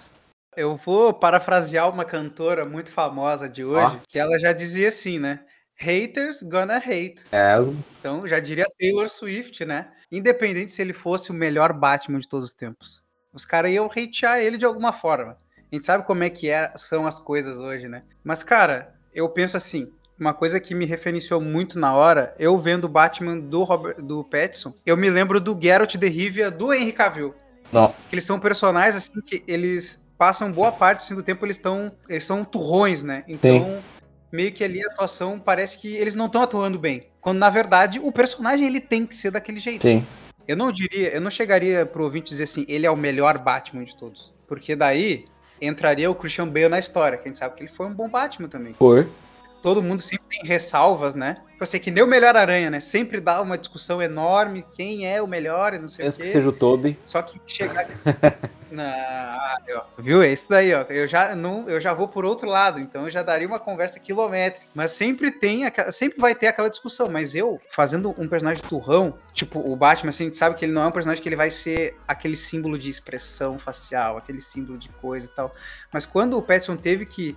[0.56, 4.00] Eu vou parafrasear uma cantora muito famosa de hoje, Ó.
[4.08, 5.42] que ela já dizia assim, né?
[5.80, 7.22] Haters gonna hate.
[7.32, 7.56] É.
[8.00, 9.88] Então já diria Taylor Swift, né?
[10.12, 13.04] Independente se ele fosse o melhor Batman de todos os tempos.
[13.34, 15.38] Os caras iam hatear ele de alguma forma.
[15.72, 18.04] A gente sabe como é que é- são as coisas hoje, né?
[18.24, 19.92] Mas, cara, eu penso assim.
[20.20, 24.24] Uma coisa que me referenciou muito na hora, eu vendo o Batman do, Robert, do
[24.24, 27.36] Pattinson, eu me lembro do Geralt de Rivia do Henry Cavill.
[27.72, 27.94] Não.
[28.10, 31.92] Que eles são personagens assim que eles passam boa parte assim, do tempo eles estão
[32.10, 33.24] eles são turrões, né?
[33.28, 33.80] Então
[34.32, 38.00] meio que ali a atuação parece que eles não estão atuando bem, quando na verdade
[38.00, 39.82] o personagem ele tem que ser daquele jeito.
[39.82, 40.06] Sim.
[40.48, 43.84] Eu não diria, eu não chegaria pro ouvinte dizer assim, ele é o melhor Batman
[43.84, 45.26] de todos, porque daí
[45.62, 48.10] entraria o Christian Bale na história, que a gente sabe que ele foi um bom
[48.10, 48.74] Batman também.
[48.74, 49.08] Foi.
[49.62, 51.38] Todo mundo sempre tem ressalvas, né?
[51.60, 52.80] Você que nem o melhor aranha, né?
[52.80, 56.26] Sempre dá uma discussão enorme, quem é o melhor e não sei Penso o que
[56.28, 56.32] quê.
[56.32, 56.98] seja o Toby.
[57.06, 57.88] Só que chegar.
[58.80, 60.22] Ah, ó, viu?
[60.22, 60.82] É isso daí, ó.
[60.90, 64.00] Eu já, não, eu já vou por outro lado, então eu já daria uma conversa
[64.00, 64.66] quilométrica.
[64.74, 67.08] Mas sempre tem, sempre vai ter aquela discussão.
[67.10, 70.74] Mas eu, fazendo um personagem turrão, tipo o Batman, assim, a gente sabe que ele
[70.74, 74.78] não é um personagem que ele vai ser aquele símbolo de expressão facial, aquele símbolo
[74.78, 75.52] de coisa e tal.
[75.92, 77.36] Mas quando o Pattinson teve que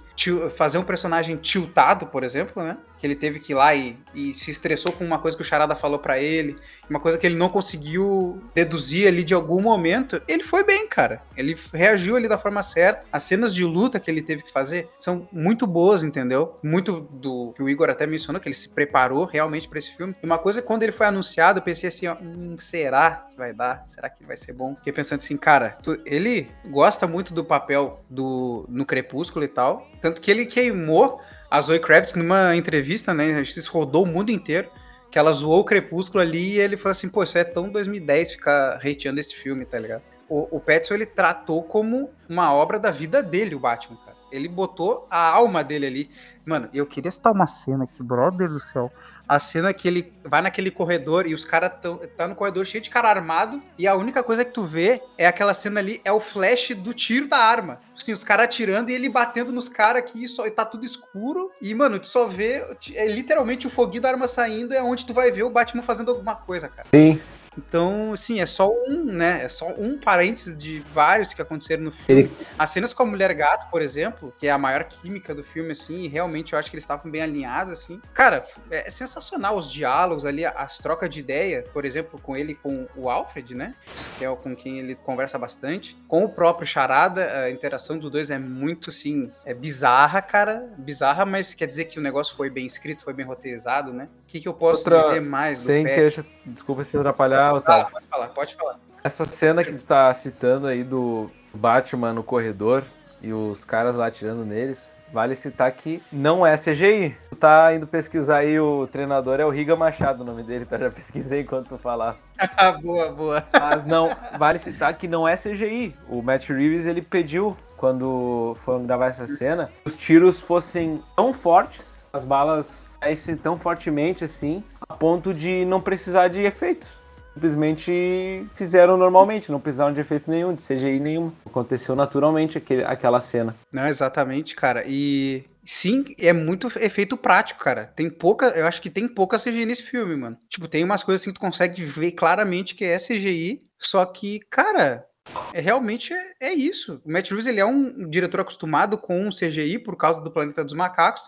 [0.56, 2.76] fazer um personagem tiltado, por exemplo, né?
[3.00, 5.46] Que ele teve que ir lá e, e se estressou com uma coisa que o
[5.46, 6.58] Charada falou pra ele,
[6.88, 11.22] uma coisa que ele não conseguiu deduzir ali de algum momento, ele foi bem, cara.
[11.36, 13.06] Ele reagiu ali da forma certa.
[13.10, 16.56] As cenas de luta que ele teve que fazer são muito boas, entendeu?
[16.62, 20.14] Muito do que o Igor até mencionou, que ele se preparou realmente pra esse filme.
[20.22, 23.54] E uma coisa, quando ele foi anunciado, eu pensei assim, ó, hum, será que vai
[23.54, 23.82] dar?
[23.86, 24.74] Será que vai ser bom?
[24.76, 29.86] Fiquei pensando assim, cara, tu- ele gosta muito do papel do no Crepúsculo e tal,
[30.02, 33.42] tanto que ele queimou a Zoe Kravitz numa entrevista, né?
[33.42, 34.68] Isso rodou o mundo inteiro
[35.10, 38.32] que ela zoou o Crepúsculo ali e ele falou assim, pô, isso é tão 2010
[38.32, 40.02] ficar hateando esse filme, tá ligado?
[40.28, 44.16] O, o Pattinson, ele tratou como uma obra da vida dele, o Batman, cara.
[44.30, 46.10] Ele botou a alma dele ali.
[46.46, 48.92] Mano, eu queria citar uma cena aqui, brother do céu.
[49.30, 51.70] A cena que ele vai naquele corredor e os caras
[52.16, 55.24] tá no corredor cheio de cara armado e a única coisa que tu vê é
[55.24, 57.78] aquela cena ali, é o flash do tiro da arma.
[57.96, 61.52] Assim, os caras atirando e ele batendo nos caras aqui, só, e tá tudo escuro.
[61.62, 62.60] E, mano, tu só vê,
[62.92, 66.10] é literalmente o foguinho da arma saindo, é onde tu vai ver o Batman fazendo
[66.10, 66.88] alguma coisa, cara.
[66.92, 67.20] Sim.
[67.58, 69.42] Então, assim, é só um, né?
[69.44, 72.22] É só um parênteses de vários que aconteceram no filme.
[72.22, 75.42] Ele- As cenas com a Mulher Gato, por exemplo, que é a maior química do
[75.42, 78.00] filme, assim, e realmente eu acho que eles estavam bem alinhados, assim.
[78.14, 82.86] Cara, é sensacional os diálogos ali, as trocas de ideia, por exemplo, com ele com
[82.96, 83.74] o Alfred, né?
[84.18, 85.96] Que é com quem ele conversa bastante.
[86.06, 90.68] Com o próprio Charada, a interação dos dois é muito, assim, é bizarra, cara.
[90.78, 94.08] Bizarra, mas quer dizer que o negócio foi bem escrito, foi bem roteirizado, né?
[94.24, 95.94] O que, que eu posso Outra- dizer mais do Sem Pet?
[96.14, 97.90] querer, desculpa se atrapalhar, Otávio.
[97.90, 98.78] pode falar, pode falar.
[99.02, 102.84] Essa cena que tu tá citando aí do Batman no corredor
[103.22, 107.16] e os caras lá atirando neles, vale citar que não é CGI.
[107.28, 110.78] Tu tá indo pesquisar aí, o treinador é o Riga Machado, o nome dele, tá?
[110.78, 112.16] Já pesquisei enquanto tu falar.
[112.82, 113.44] boa, boa.
[113.52, 114.08] Mas não,
[114.38, 115.94] vale citar que não é CGI.
[116.08, 122.04] O Matt Reeves, ele pediu, quando foram gravar essa cena, os tiros fossem tão fortes,
[122.12, 126.99] as balas caíssem tão fortemente assim, a ponto de não precisar de efeitos.
[127.40, 131.32] Simplesmente fizeram normalmente, não precisaram de efeito nenhum, de CGI nenhum.
[131.46, 133.56] Aconteceu naturalmente aquele, aquela cena.
[133.72, 134.84] Não, exatamente, cara.
[134.86, 137.86] E sim, é muito efeito prático, cara.
[137.96, 140.36] Tem pouca, eu acho que tem pouca CGI nesse filme, mano.
[140.50, 144.40] Tipo, tem umas coisas assim que tu consegue ver claramente que é CGI, só que,
[144.50, 145.06] cara,
[145.54, 147.00] é realmente é, é isso.
[147.06, 150.74] O Matt Reeves, ele é um diretor acostumado com CGI por causa do Planeta dos
[150.74, 151.22] Macacos.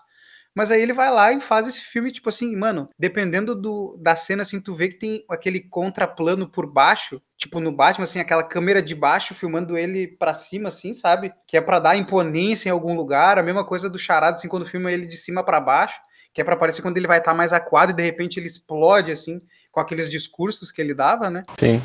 [0.54, 4.14] Mas aí ele vai lá e faz esse filme, tipo assim, mano, dependendo do, da
[4.14, 8.42] cena, assim, tu vê que tem aquele contraplano por baixo, tipo no Batman, assim, aquela
[8.42, 11.32] câmera de baixo filmando ele pra cima, assim, sabe?
[11.46, 14.66] Que é pra dar imponência em algum lugar, a mesma coisa do Charada, assim, quando
[14.66, 16.00] filma ele de cima pra baixo,
[16.34, 19.10] que é pra parecer quando ele vai estar mais acuado e de repente ele explode,
[19.10, 21.42] assim, com aqueles discursos que ele dava, né?
[21.58, 21.80] Sim.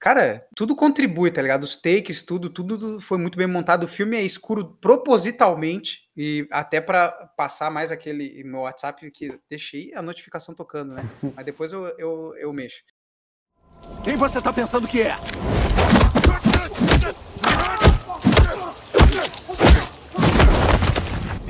[0.00, 1.64] Cara, tudo contribui, tá ligado?
[1.64, 3.82] Os takes, tudo, tudo foi muito bem montado.
[3.82, 9.92] O filme é escuro propositalmente e até pra passar mais aquele meu WhatsApp que deixei
[9.94, 11.02] a notificação tocando, né?
[11.34, 12.80] Mas depois eu, eu, eu mexo.
[14.04, 15.16] Quem você tá pensando que é?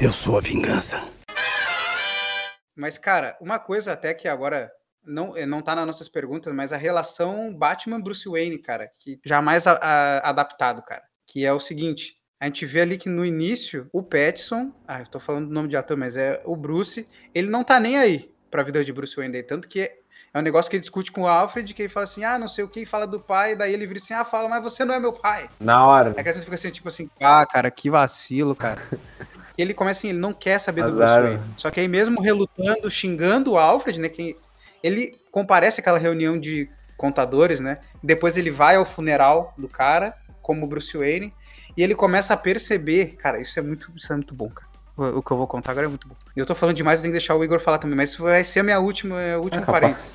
[0.00, 1.06] Eu sou a vingança.
[2.74, 4.70] Mas, cara, uma coisa até que agora
[5.09, 9.66] não, eh, não tá nas nossas perguntas, mas a relação Batman-Bruce Wayne, cara, que jamais
[9.66, 11.03] a- a- adaptado, cara.
[11.27, 15.07] Que é o seguinte: a gente vê ali que no início, o Pattinson, ah, eu
[15.07, 18.31] tô falando do nome de ator, mas é o Bruce, ele não tá nem aí
[18.51, 21.23] pra vida de Bruce Wayne, daí, tanto que é um negócio que ele discute com
[21.23, 23.73] o Alfred, que ele fala assim, ah, não sei o que, fala do pai, daí
[23.73, 25.49] ele vira assim, ah, fala, mas você não é meu pai.
[25.59, 26.11] Na hora.
[26.11, 28.81] Aí a criança fica assim, tipo assim, ah, cara, que vacilo, cara.
[29.57, 31.42] E ele começa assim, ele não quer saber do Bruce Azar, Wayne.
[31.57, 34.37] Só que aí mesmo relutando, xingando o Alfred, né, que
[34.83, 40.67] ele comparece àquela reunião de contadores, né, depois ele vai ao funeral do cara, como
[40.67, 41.33] Bruce Wayne,
[41.77, 44.69] e ele começa a perceber, cara, isso é muito, isso é muito bom, cara.
[44.97, 46.17] O, o que eu vou contar agora é muito bom.
[46.35, 48.23] E eu tô falando demais, eu tenho que deixar o Igor falar também, mas isso
[48.23, 49.81] vai ser a minha última, a última Ah, capaz.
[49.81, 50.14] parênteses.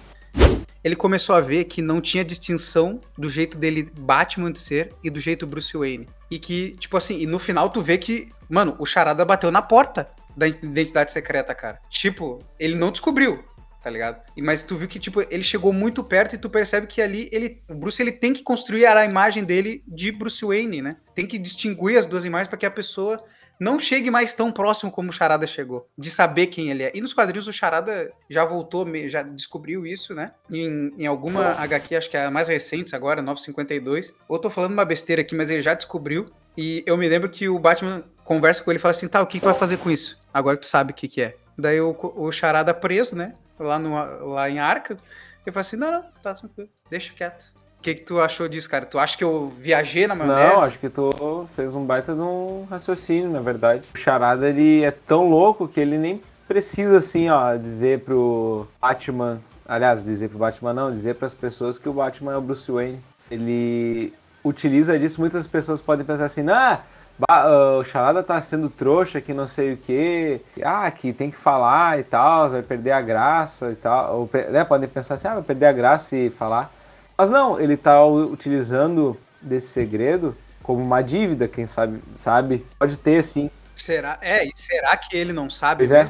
[0.84, 5.10] Ele começou a ver que não tinha distinção do jeito dele Batman de ser e
[5.10, 6.10] do jeito Bruce Wayne.
[6.30, 9.62] E que, tipo assim, e no final tu vê que, mano, o Charada bateu na
[9.62, 11.80] porta da identidade secreta, cara.
[11.90, 13.42] Tipo, ele não descobriu,
[13.84, 14.26] tá ligado?
[14.36, 17.30] E- Mas tu viu que, tipo, ele chegou muito perto e tu percebe que ali
[17.32, 20.96] ele, o Bruce ele tem que construir a imagem dele de Bruce Wayne, né?
[21.14, 23.24] Tem que distinguir as duas imagens para que a pessoa
[23.60, 26.92] não chegue mais tão próximo como o Charada chegou, de saber quem ele é.
[26.94, 30.32] E nos quadrinhos o Charada já voltou, já descobriu isso, né?
[30.52, 34.14] Em, em alguma HQ, acho que é a mais recente agora, 952.
[34.28, 36.26] Ou tô falando uma besteira aqui, mas ele já descobriu.
[36.58, 39.28] E eu me lembro que o Batman conversa com ele e fala assim: tá, o
[39.28, 40.20] que, que tu vai fazer com isso?
[40.34, 41.36] Agora que tu sabe o que, que é.
[41.58, 43.34] Daí o, o Charada preso, né?
[43.64, 44.98] Lá, no, lá em Arca.
[45.46, 47.54] Ele fala assim: não, não, tá tranquilo, deixa quieto.
[47.80, 48.86] O que, que tu achou disso, cara?
[48.86, 50.54] Tu acha que eu viajei na maionese?
[50.54, 53.84] Não, acho que tu fez um baita de um raciocínio, na verdade.
[53.94, 59.42] O Charada, ele é tão louco que ele nem precisa, assim, ó, dizer pro Batman...
[59.66, 63.02] Aliás, dizer pro Batman não, dizer pras pessoas que o Batman é o Bruce Wayne.
[63.30, 66.82] Ele utiliza disso, muitas pessoas podem pensar assim, ah,
[67.18, 71.32] ba- ah, o Charada tá sendo trouxa, que não sei o quê, ah, que tem
[71.32, 74.20] que falar e tal, vai perder a graça e tal.
[74.22, 76.72] Ou, né, podem pensar assim, ah, vai perder a graça se falar.
[77.18, 82.66] Mas não, ele tá utilizando desse segredo como uma dívida, quem sabe, sabe?
[82.80, 83.50] Pode ter sim.
[83.76, 84.18] Será?
[84.22, 86.10] É, e será que ele não sabe Pois é.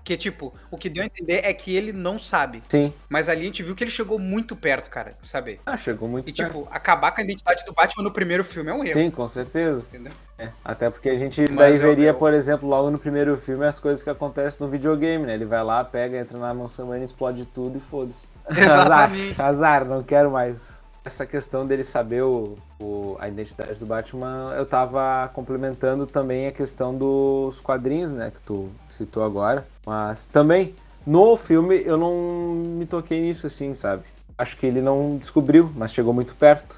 [0.00, 2.62] Porque, tipo, o que deu a entender é que ele não sabe.
[2.68, 2.92] Sim.
[3.08, 5.60] Mas ali a gente viu que ele chegou muito perto, cara, de saber.
[5.64, 6.48] Ah, chegou muito E, perto.
[6.48, 9.28] tipo, acabar com a identidade do Batman no primeiro filme é um erro, Sim, com
[9.28, 9.80] certeza.
[9.88, 10.12] entendeu?
[10.38, 13.36] É, Até porque a gente Mas daí eu- veria, eu- por exemplo, logo no primeiro
[13.36, 15.34] filme as coisas que acontecem no videogame, né?
[15.34, 18.26] Ele vai lá, pega, entra na mansão Wayne, explode tudo e foda-se.
[18.50, 19.32] Exatamente.
[19.40, 20.79] Azar, azar, não quero mais.
[21.04, 26.52] Essa questão dele saber o, o- a identidade do Batman, eu tava complementando também a
[26.52, 28.30] questão dos quadrinhos, né?
[28.30, 29.66] Que tu citou agora.
[29.86, 30.74] Mas também,
[31.06, 32.14] no filme, eu não
[32.76, 34.02] me toquei nisso assim, sabe?
[34.36, 36.74] acho que ele não descobriu, mas chegou muito perto.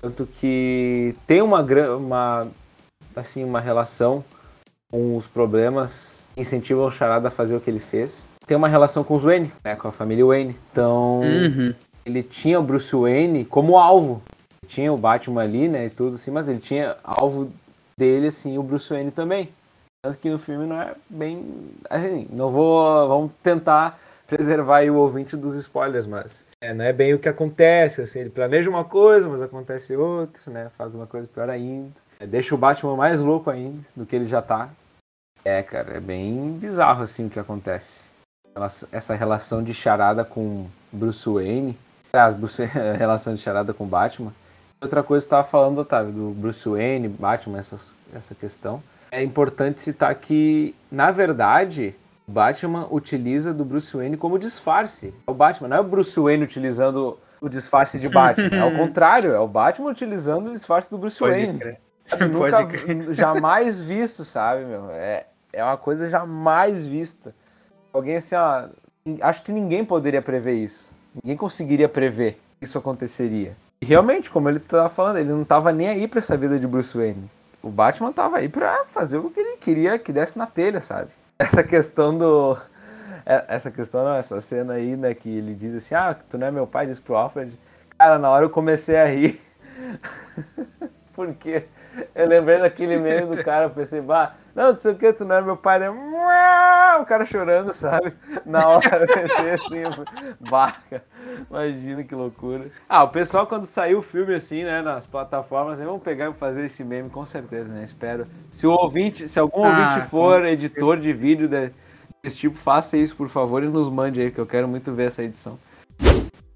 [0.00, 1.60] Tanto que tem uma,
[1.98, 2.46] uma,
[3.14, 4.24] assim, uma relação
[4.90, 8.26] com os problemas que incentivam o Charada a fazer o que ele fez.
[8.46, 10.56] Tem uma relação com os Wayne, né, com a família Wayne.
[10.72, 11.74] Então, Uhum.
[12.04, 14.22] Ele tinha o Bruce Wayne como alvo.
[14.66, 17.52] Tinha o Batman ali, né, e tudo assim, mas ele tinha alvo
[17.98, 19.50] dele, assim, o Bruce Wayne também.
[20.04, 21.70] Tanto que no filme não é bem...
[21.88, 23.08] Assim, não vou...
[23.08, 28.00] Vamos tentar preservar o ouvinte dos spoilers, mas é, não é bem o que acontece,
[28.00, 31.92] assim, ele planeja uma coisa, mas acontece outra, né, faz uma coisa pior ainda.
[32.18, 34.70] É, deixa o Batman mais louco ainda do que ele já tá.
[35.44, 38.00] É, cara, é bem bizarro, assim, o que acontece.
[38.90, 41.76] Essa relação de charada com Bruce Wayne,
[42.14, 44.32] aliás, Bruce, a relação de charada com Batman.
[44.80, 47.76] Outra coisa que você estava falando, Otávio, do Bruce Wayne, Batman, essa,
[48.14, 48.82] essa questão.
[49.10, 51.94] É importante citar que, na verdade,
[52.26, 55.14] Batman utiliza do Bruce Wayne como disfarce.
[55.26, 58.48] É o Batman, não é o Bruce Wayne utilizando o disfarce de Batman.
[58.56, 61.58] é o contrário, é o Batman utilizando o disfarce do Bruce Pode Wayne.
[61.58, 61.80] crer.
[62.30, 63.14] Nunca, Pode crer.
[63.14, 64.90] jamais visto, sabe, meu?
[64.90, 67.34] É, é uma coisa jamais vista.
[67.92, 68.68] Alguém assim, ó.
[69.20, 70.93] Acho que ninguém poderia prever isso.
[71.22, 73.56] Ninguém conseguiria prever que isso aconteceria.
[73.80, 76.66] E realmente, como ele tava falando, ele não tava nem aí pra essa vida de
[76.66, 77.30] Bruce Wayne.
[77.62, 81.10] O Batman tava aí pra fazer o que ele queria que desse na telha, sabe?
[81.38, 82.56] Essa questão do.
[83.26, 86.46] é- Essa questão, não, essa cena aí, né, que ele diz assim, ah, tu não
[86.46, 87.52] é meu pai, diz pro Alfred.
[87.98, 89.40] Cara, na hora eu comecei a rir.
[91.14, 91.64] Porque
[92.14, 95.24] eu lembrei daquele meme do cara, eu pensei, bah, não, não sei o que, tu
[95.24, 95.90] não é meu pai, né?
[97.00, 98.12] O cara chorando, sabe?
[98.46, 99.82] Na hora pensei assim,
[100.48, 101.04] barca,
[101.50, 102.70] imagina que loucura.
[102.88, 106.64] Ah, o pessoal quando saiu o filme assim, né, nas plataformas, vão pegar e fazer
[106.64, 107.84] esse meme com certeza, né?
[107.84, 108.26] Espero.
[108.50, 111.70] Se o ouvinte, se algum Ah, ouvinte for editor de vídeo de-
[112.22, 115.08] desse tipo, faça isso, por favor, e nos mande aí, que eu quero muito ver
[115.08, 115.58] essa edição.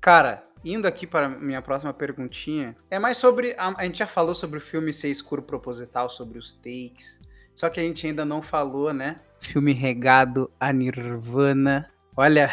[0.00, 3.54] Cara, indo aqui para minha próxima perguntinha, é mais sobre.
[3.58, 7.20] A, a gente já falou sobre o filme ser escuro proposital, sobre os takes.
[7.58, 9.16] Só que a gente ainda não falou, né?
[9.40, 11.90] Filme regado a Nirvana.
[12.16, 12.52] Olha,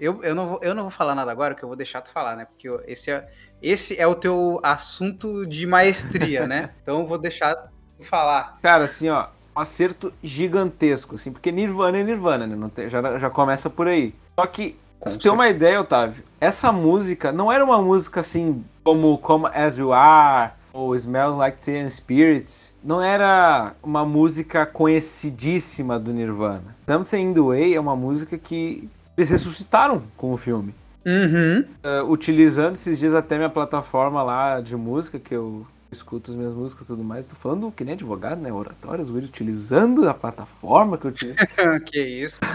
[0.00, 2.10] eu, eu, não, vou, eu não vou falar nada agora, que eu vou deixar tu
[2.10, 2.46] falar, né?
[2.46, 3.26] Porque eu- esse é,
[3.62, 6.70] esse é o teu assunto de maestria, né?
[6.82, 8.58] Então eu vou deixar tu falar.
[8.62, 12.70] Cara, assim, ó, um acerto gigantesco, assim, porque Nirvana é Nirvana, né?
[12.74, 14.14] Tem- já, já começa por aí.
[14.34, 18.20] Só que, pra Com tu ter uma ideia, Otávio, essa música não era uma música
[18.20, 22.72] assim como Come As You Are ou Smells Like Teen Spirits.
[22.82, 26.76] Não era uma música conhecidíssima do Nirvana.
[26.88, 30.74] Something in the Way é uma música que eles ressuscitaram com o filme.
[31.04, 31.64] Uhum.
[31.82, 36.52] Uh, utilizando esses dias até minha plataforma lá de música, que eu escuto as minhas
[36.52, 37.26] músicas e tudo mais.
[37.26, 38.52] Tô falando que nem advogado, né?
[38.52, 41.36] Oratórios, utilizando a plataforma que eu utilizo.
[41.86, 42.40] que isso.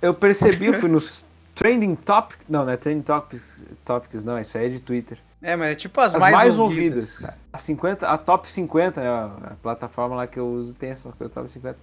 [0.00, 1.24] Eu percebi, eu fui nos
[1.56, 2.46] Trending Topics.
[2.48, 5.18] Não, não é Trending Topics, topics não, isso aí é de Twitter.
[5.40, 7.14] É, mas é tipo as, As mais, mais, ouvidas.
[7.14, 7.38] ouvidas.
[7.52, 9.08] A, 50, a Top 50, né?
[9.08, 11.78] A plataforma lá que eu uso tem essa Top 50.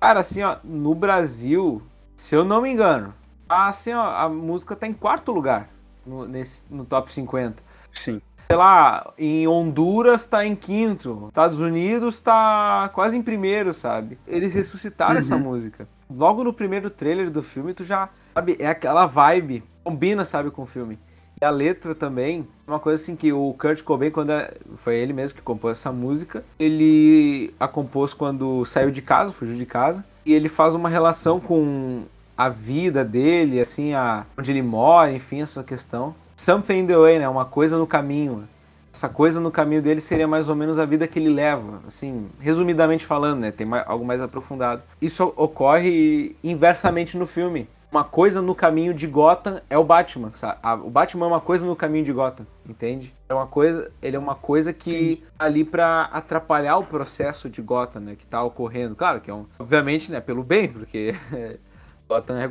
[0.00, 1.82] Cara, assim, ó, no Brasil,
[2.14, 3.14] se eu não me engano,
[3.48, 5.68] assim, ó, a música tá em quarto lugar
[6.06, 7.62] no, nesse, no Top 50.
[7.90, 8.20] Sim.
[8.46, 14.18] Sei lá, em Honduras tá em quinto, Estados Unidos tá quase em primeiro, sabe?
[14.26, 15.88] Eles ressuscitaram essa música.
[16.10, 20.62] Logo no primeiro trailer do filme, tu já, sabe, é aquela vibe, combina, sabe, com
[20.62, 20.98] o filme.
[21.44, 25.36] A letra também, uma coisa assim que o Kurt Cobain, quando é- foi ele mesmo
[25.36, 30.32] que compôs essa música, ele a compôs quando saiu de casa, fugiu de casa, e
[30.32, 32.02] ele faz uma relação com
[32.36, 36.14] a vida dele, assim, a, onde ele mora, enfim, essa questão.
[36.36, 37.28] Something in the way, né?
[37.28, 38.48] Uma coisa no caminho.
[38.94, 42.28] Essa coisa no caminho dele seria mais ou menos a vida que ele leva, assim,
[42.38, 43.50] resumidamente falando, né?
[43.50, 44.84] Tem mais- algo mais aprofundado.
[45.02, 47.68] Isso ocorre inversamente no filme.
[47.90, 50.60] Uma coisa no caminho de Gotham é o Batman, sabe?
[50.84, 53.12] O Batman é uma coisa no caminho de Gotham, entende?
[53.28, 57.60] É uma coisa, ele é uma coisa que tá ali pra atrapalhar o processo de
[57.60, 58.94] Gotham, né, que tá ocorrendo.
[58.94, 61.14] Claro que é um, obviamente, né, pelo bem, porque
[62.08, 62.48] Gotham é,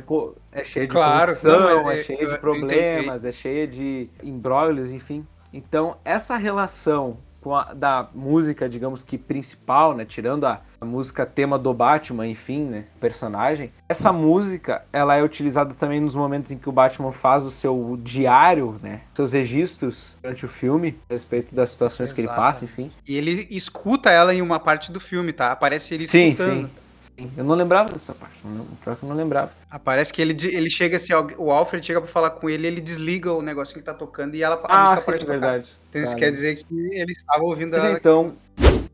[0.60, 4.10] é cheio de Claro, corrupção, não, é eu- cheio eu- de problemas, é cheia de
[4.22, 5.26] embróglios, enfim.
[5.54, 11.24] Então, essa relação com a, da música, digamos que principal, né, tirando a, a música
[11.24, 16.56] tema do Batman, enfim, né, personagem, essa música, ela é utilizada também nos momentos em
[16.56, 21.54] que o Batman faz o seu diário, né, seus registros durante o filme, a respeito
[21.54, 22.40] das situações que ele Exato.
[22.40, 22.90] passa, enfim.
[23.06, 25.52] E ele escuta ela em uma parte do filme, tá?
[25.52, 26.36] Aparece ele escutando.
[26.36, 26.66] sim.
[26.66, 26.83] Sim,
[27.16, 29.52] eu não lembrava dessa parte, não, pior que eu não lembrava.
[29.70, 33.32] Aparece que ele, ele chega assim, o Alfred chega pra falar com ele, ele desliga
[33.32, 35.38] o negocinho que tá tocando e ela, a Ah, música sim, para de tocar.
[35.40, 35.68] verdade.
[35.88, 37.98] Então isso quer dizer que ele estava ouvindo Mas ela.
[37.98, 38.34] então,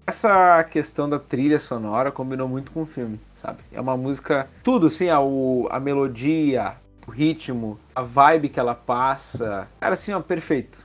[0.06, 3.58] essa questão da trilha sonora combinou muito com o filme, sabe?
[3.72, 6.74] É uma música, tudo assim, a, a melodia,
[7.06, 9.68] o ritmo, a vibe que ela passa.
[9.80, 10.78] Cara, assim, ó, perfeito.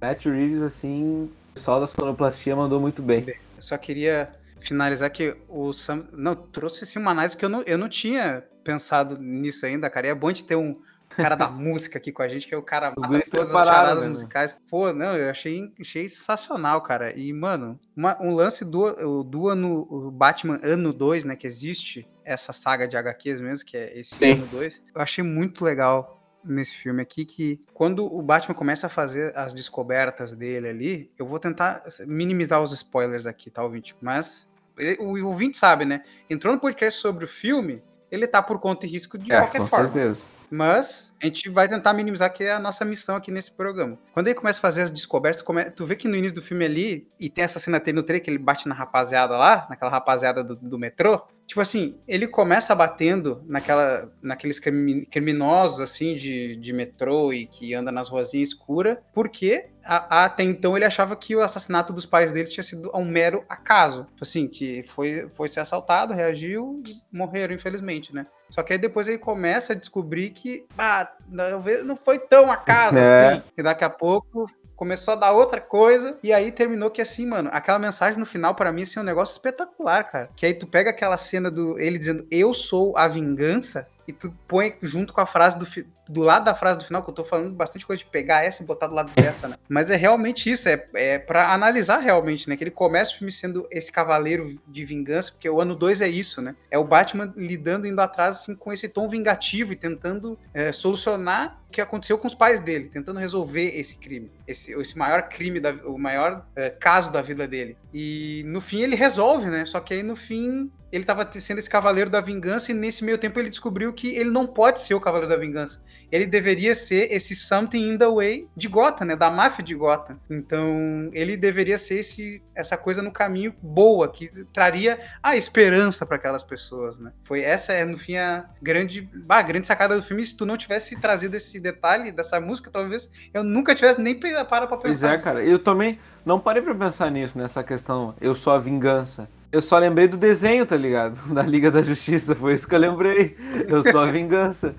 [0.00, 3.24] Matt Reeves, assim, o pessoal da sonoplastia mandou muito bem.
[3.56, 4.30] Eu só queria
[4.60, 6.08] finalizar que o Sam.
[6.12, 10.06] Não, trouxe assim, uma análise que eu não, eu não tinha pensado nisso ainda, cara.
[10.06, 10.80] E é bom de ter um
[11.16, 14.02] cara da música aqui com a gente, que é o cara mata todas as charadas
[14.04, 14.54] né, musicais.
[14.68, 17.18] Pô, não, eu achei, achei sensacional, cara.
[17.18, 22.06] E, mano, uma- um lance do, do ano, o Batman ano 2, né, que existe
[22.24, 24.32] essa saga de HQs mesmo, que é esse Sim.
[24.32, 28.90] ano 2, eu achei muito legal nesse filme aqui que quando o Batman começa a
[28.90, 33.94] fazer as descobertas dele ali, eu vou tentar minimizar os spoilers aqui, tá, ouvinte?
[34.00, 34.47] Mas
[34.78, 36.02] ele- o ouvinte sabe, né?
[36.28, 39.58] Entrou no podcast sobre o filme, ele tá por conta e risco de É, qualquer
[39.58, 39.86] com forma.
[39.88, 40.22] certeza.
[40.50, 43.98] Mas a gente vai tentar minimizar, que é a nossa missão aqui nesse programa.
[44.14, 46.40] Quando ele começa a fazer as descobertas, tu, come- tu vê que no início do
[46.42, 49.66] filme ali, e tem essa cena dele no trailer, que ele bate na rapaziada lá,
[49.68, 51.22] naquela rapaziada do, do metrô.
[51.48, 57.72] Tipo assim, ele começa batendo naquela, naqueles crimi- criminosos, assim, de, de metrô e que
[57.72, 62.32] anda nas ruazinhas escuras, porque a- até então ele achava que o assassinato dos pais
[62.32, 64.04] dele tinha sido um mero acaso.
[64.10, 68.26] Tipo assim, que foi, foi ser assaltado, reagiu e morreram, infelizmente, né?
[68.50, 72.96] Só que aí depois ele começa a descobrir que, ah, talvez não foi tão acaso
[72.98, 73.32] É.
[73.36, 73.42] assim.
[73.56, 76.16] E daqui a pouco começou a dar outra coisa.
[76.22, 79.04] E aí terminou que assim, mano, aquela mensagem no final pra mim assim, é um
[79.04, 80.30] negócio espetacular, cara.
[80.36, 83.88] Que aí tu pega aquela cena do ele dizendo eu sou a vingança.
[84.06, 85.66] E tu põe junto com a frase do,
[86.08, 88.62] do lado da frase do final, que eu tô falando bastante coisa de pegar essa
[88.62, 89.56] e botar do lado dessa, né?
[89.68, 92.56] Mas é realmente isso, é, é para analisar realmente, né?
[92.56, 96.08] Que ele começa o filme sendo esse cavaleiro de vingança, porque o ano 2 é
[96.08, 96.54] isso, né?
[96.70, 101.60] É o Batman lidando, indo atrás, assim, com esse tom vingativo e tentando é, solucionar
[101.68, 105.60] o que aconteceu com os pais dele, tentando resolver esse crime, esse, esse maior crime,
[105.60, 107.76] da, o maior é, caso da vida dele.
[107.92, 109.66] E no fim ele resolve, né?
[109.66, 113.04] Só que aí no fim ele tava te- sendo esse cavaleiro da vingança e nesse
[113.04, 115.84] meio tempo ele descobriu que ele não pode ser o cavaleiro da vingança.
[116.10, 119.16] Ele deveria ser esse something in the way de Gotham, né?
[119.16, 120.18] Da máfia de Gotham.
[120.30, 126.16] Então, ele deveria ser esse, essa coisa no caminho boa, que traria a esperança para
[126.16, 127.12] aquelas pessoas, né?
[127.24, 130.24] Foi essa, é, no fim, a grande, a grande sacada do filme.
[130.24, 134.68] Se tu não tivesse trazido esse detalhe dessa música, talvez eu nunca tivesse nem parado
[134.68, 135.08] pra Pois pensar.
[135.08, 135.24] é, nisso.
[135.24, 135.44] cara.
[135.44, 138.14] Eu também não parei pra pensar nisso, nessa questão.
[138.20, 139.28] Eu sou a vingança.
[139.50, 141.18] Eu só lembrei do desenho, tá ligado?
[141.34, 142.34] Da Liga da Justiça.
[142.34, 143.36] Foi isso que eu lembrei.
[143.66, 144.74] Eu sou a vingança.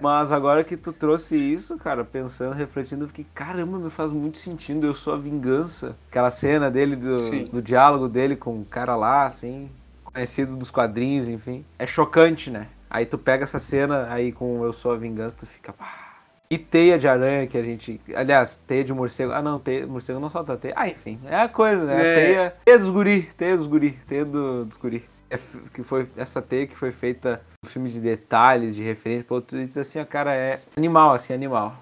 [0.00, 4.38] Mas agora que tu trouxe isso, cara, pensando, refletindo, eu fiquei, caramba, me faz muito
[4.38, 4.86] sentido.
[4.86, 5.96] Eu sou a vingança.
[6.08, 7.14] Aquela cena dele, do,
[7.50, 9.70] do diálogo dele com o cara lá, assim,
[10.04, 11.64] conhecido dos quadrinhos, enfim.
[11.78, 12.68] É chocante, né?
[12.88, 16.06] Aí tu pega essa cena aí com Eu Sou a Vingança, tu fica, pá,
[16.48, 18.00] e teia de aranha que a gente.
[18.14, 19.32] Aliás, teia de morcego.
[19.32, 20.74] Ah, não, teia, morcego não solta teia.
[20.76, 21.94] Ah, enfim, é a coisa, né?
[21.96, 22.14] É.
[22.14, 25.04] Teia, teia dos guri, teia dos guri, teia do, dos guri.
[25.28, 25.38] É,
[25.74, 29.24] que foi essa teia que foi feita um filme de detalhes, de referência.
[29.24, 31.78] Pô, tu diz assim, a cara é animal, assim, animal.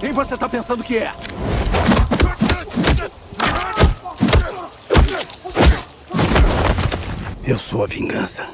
[0.00, 1.12] Quem você tá pensando que é?
[7.46, 8.48] Eu sou a vingança.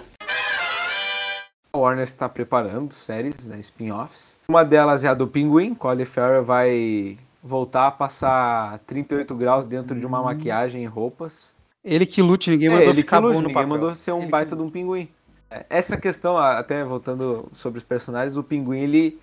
[1.73, 4.37] A Warner está preparando séries, né, spin-offs.
[4.49, 5.77] Uma delas é a do Pinguim.
[5.77, 11.55] Colin Farrell vai voltar a passar 38 graus dentro de uma maquiagem e roupas.
[11.85, 13.69] Ele que lute, ninguém É, mandou ele ficar que lute, bom no ninguém papel.
[13.69, 15.09] mandou ser um Ele que baita de um pinguim.
[15.51, 19.19] É, Essa questão, até voltando sobre os personagens, o pinguim ele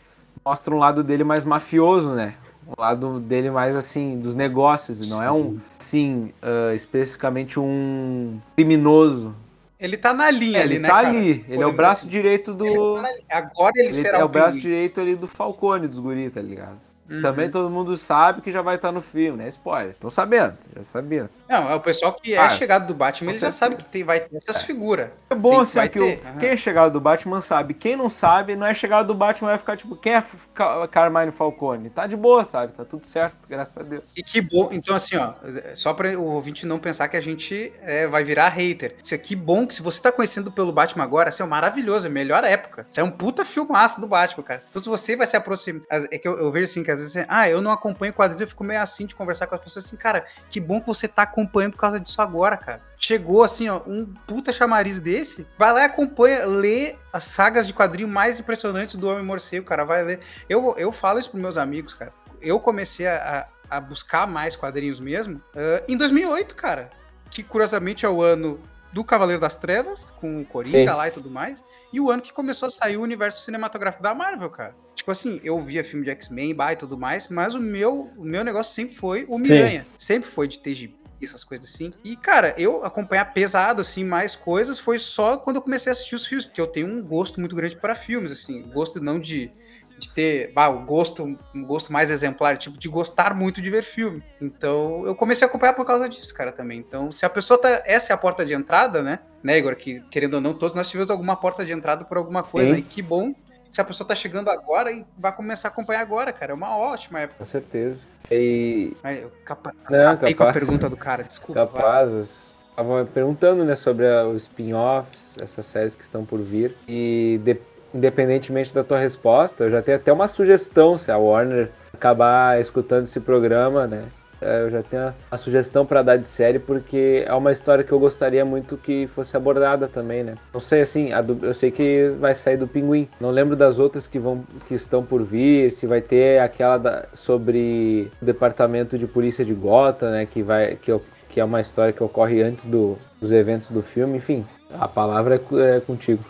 [0.46, 2.36] mostra um lado dele mais mafioso, né?
[2.68, 8.42] Um lado dele mais assim, dos negócios, e não é um, assim, ah, especificamente um
[8.56, 9.36] criminoso.
[9.80, 11.08] Ele tá na linha É, ali, ele né, tá cara?
[11.10, 12.10] ali, ele é o braço assim.
[12.10, 12.66] direito do.
[12.66, 13.14] Ele tá.
[13.30, 14.62] Agora ele, Ele será é o braço pinguim.
[14.62, 16.80] direito ali do Falcone, dos guri, tá ligado?
[17.10, 17.22] Uhum.
[17.22, 19.48] Também todo mundo sabe que já vai estar no filme, né?
[19.48, 19.92] Spoiler.
[19.92, 21.30] Estão sabendo, já sabendo.
[21.50, 24.04] Não, é o pessoal que é Ah, chegado do Batman, ele já sabe que tem,
[24.04, 25.10] vai ter essas figuras.
[25.30, 27.74] É bom assim, vai que o- quem é chegado do Batman sabe.
[27.74, 31.32] Quem não sabe, não é chegado do Batman, vai ficar tipo, quem é Ca- Carmine
[31.32, 31.90] Falcone?
[31.90, 32.74] Tá de boa, sabe?
[32.74, 34.04] Tá tudo certo, graças a Deus.
[34.16, 35.34] E que bom, então assim, ó,
[35.76, 38.96] só pra o ouvinte não pensar que a gente é, vai virar hater.
[39.02, 42.10] Isso aqui bom que se você tá conhecendo pelo Batman agora, assim, é maravilhoso, é
[42.10, 42.86] a melhor época.
[42.90, 44.64] Isso é um puta filmaço do Batman, cara.
[44.70, 47.28] Então se você vai se aproximar, é que eu, eu vejo assim, que às vezes,
[47.30, 49.96] ah, eu não acompanho quadrinhos, eu fico meio assim de conversar com as pessoas assim,
[49.96, 52.82] cara, que bom que você tá acompanhando por causa disso agora, cara.
[52.98, 57.74] Chegou assim, ó, um puta chamariz desse, vai lá e acompanha, lê as sagas de
[57.74, 60.20] quadrinho mais impressionantes do Homem Morcego, cara, vai ler.
[60.50, 62.12] Eu, eu falo isso pros meus amigos, cara.
[62.42, 66.90] Eu comecei a, a- buscar mais quadrinhos mesmo ah, em 2008, cara.
[67.30, 68.60] Que curiosamente é o ano
[68.98, 70.98] do Cavaleiro das Trevas, com o Coringa Sim.
[70.98, 71.64] lá e tudo mais.
[71.94, 74.76] E o ano que começou a sair o universo cinematográfico da Marvel, cara.
[74.96, 78.44] Tipo assim, eu via filme de X-Men, e tudo mais, mas o meu, o meu
[78.44, 79.86] negócio sempre foi o Miranha.
[80.00, 80.98] Sempre foi de ter gibi.
[81.22, 81.94] essas coisas assim.
[82.04, 86.16] E, cara, eu acompanhar pesado, assim, mais coisas foi só quando eu comecei a assistir
[86.16, 88.64] os filmes, porque eu tenho um gosto muito grande para filmes, assim.
[88.74, 89.52] Gosto não de,
[89.98, 91.24] de ter, bah, o gosto,
[91.54, 94.22] um gosto mais exemplar, tipo, de gostar muito de ver filme.
[94.42, 96.80] Então, eu comecei a acompanhar por causa disso, cara, também.
[96.80, 97.82] Então, se a pessoa tá.
[97.86, 99.20] Essa é a porta de entrada, né?
[99.44, 99.76] Né, Igor?
[99.76, 102.74] Que, querendo ou não, todos nós tivemos alguma porta de entrada por alguma coisa, Sim.
[102.74, 102.80] né?
[102.80, 103.34] E que bom
[103.72, 106.52] se a pessoa tá chegando agora e vai começar a acompanhar agora, cara.
[106.52, 107.40] É uma ótima época.
[107.40, 108.00] Com certeza.
[108.32, 109.72] E Ai, eu capa...
[109.90, 110.54] Não, acabei com a capaz.
[110.66, 111.66] pergunta do cara, desculpa.
[111.68, 112.54] capazes.
[112.70, 116.76] Estavam perguntando, né, sobre os spin-offs, essas séries que estão por vir.
[116.88, 117.60] E de-
[117.98, 123.06] independentemente da tua resposta, eu já tenho até uma sugestão se a Warner acabar escutando
[123.06, 124.04] esse programa, né?
[124.40, 127.92] é, Eu já tenho uma sugestão para dar de série, porque é uma história que
[127.92, 130.36] eu gostaria muito que fosse abordada também, né?
[130.54, 133.08] Não sei assim, a do- eu sei que vai sair do Pinguim.
[133.20, 137.06] Não lembro das outras que vão que estão por vir, se vai ter aquela da-
[137.16, 140.28] sobre o departamento de polícia de Gotham, né?
[140.28, 140.96] Que vai que,
[141.30, 144.18] que é uma história que ocorre antes do- dos eventos do filme.
[144.20, 144.46] Enfim,
[144.80, 146.24] a palavra é, é contigo.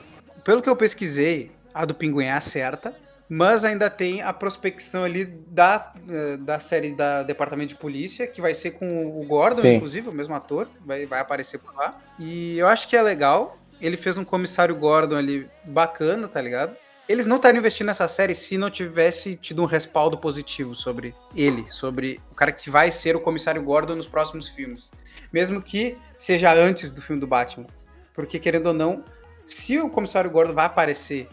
[0.46, 2.94] Pelo que eu pesquisei, a do Pinguim é a certa,
[3.30, 8.42] mas ainda tem a prospecção ali da, eh, da série da Departamento de Polícia, que
[8.42, 9.76] vai ser com o Gordon, Sim.
[9.76, 12.00] inclusive, o mesmo ator, vai, vai aparecer por lá.
[12.18, 13.58] E eu acho que é legal.
[13.82, 16.76] Ele fez um comissário Gordon ali bacana, tá ligado?
[17.08, 21.70] Eles não estariam investindo nessa série se não tivesse tido um respaldo positivo sobre ele,
[21.70, 24.92] sobre o cara que vai ser o comissário Gordon nos próximos filmes.
[25.32, 27.68] Mesmo que seja antes do filme do Batman.
[28.14, 29.04] Porque, querendo ou não,
[29.46, 31.30] se o comissário Gordon vai aparecer,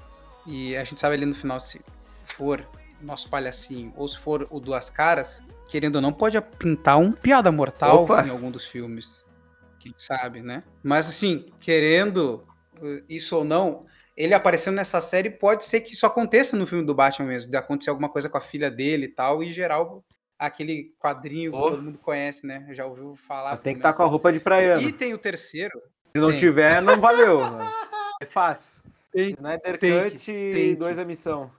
[0.46, 1.80] e a gente sabe ali no final se
[2.24, 2.66] for
[3.00, 7.50] nosso palhacinho ou se for o Duas Caras, querendo ou não, pode pintar um piada
[7.52, 8.26] mortal Opa.
[8.26, 9.24] em algum dos filmes.
[9.78, 10.62] Quem sabe, né?
[10.82, 12.46] Mas assim, querendo
[12.80, 13.84] uh, isso ou não,
[14.16, 17.56] ele aparecendo nessa série, pode ser que isso aconteça no filme do Batman mesmo, de
[17.56, 20.02] acontecer alguma coisa com a filha dele e tal, e gerar o-
[20.38, 21.70] aquele quadrinho que Oh.
[21.70, 22.66] todo mundo conhece, né?
[22.70, 23.50] Já ouviu falar.
[23.50, 24.88] Mas tem que estar com a roupa de praiano.
[24.88, 25.78] E tem o terceiro.
[26.14, 26.38] Se não tem.
[26.38, 27.40] tiver, não valeu.
[27.40, 27.58] mano.
[28.22, 28.84] É fácil.
[29.14, 31.50] Tem- Snyder tem Cut e dois a missão.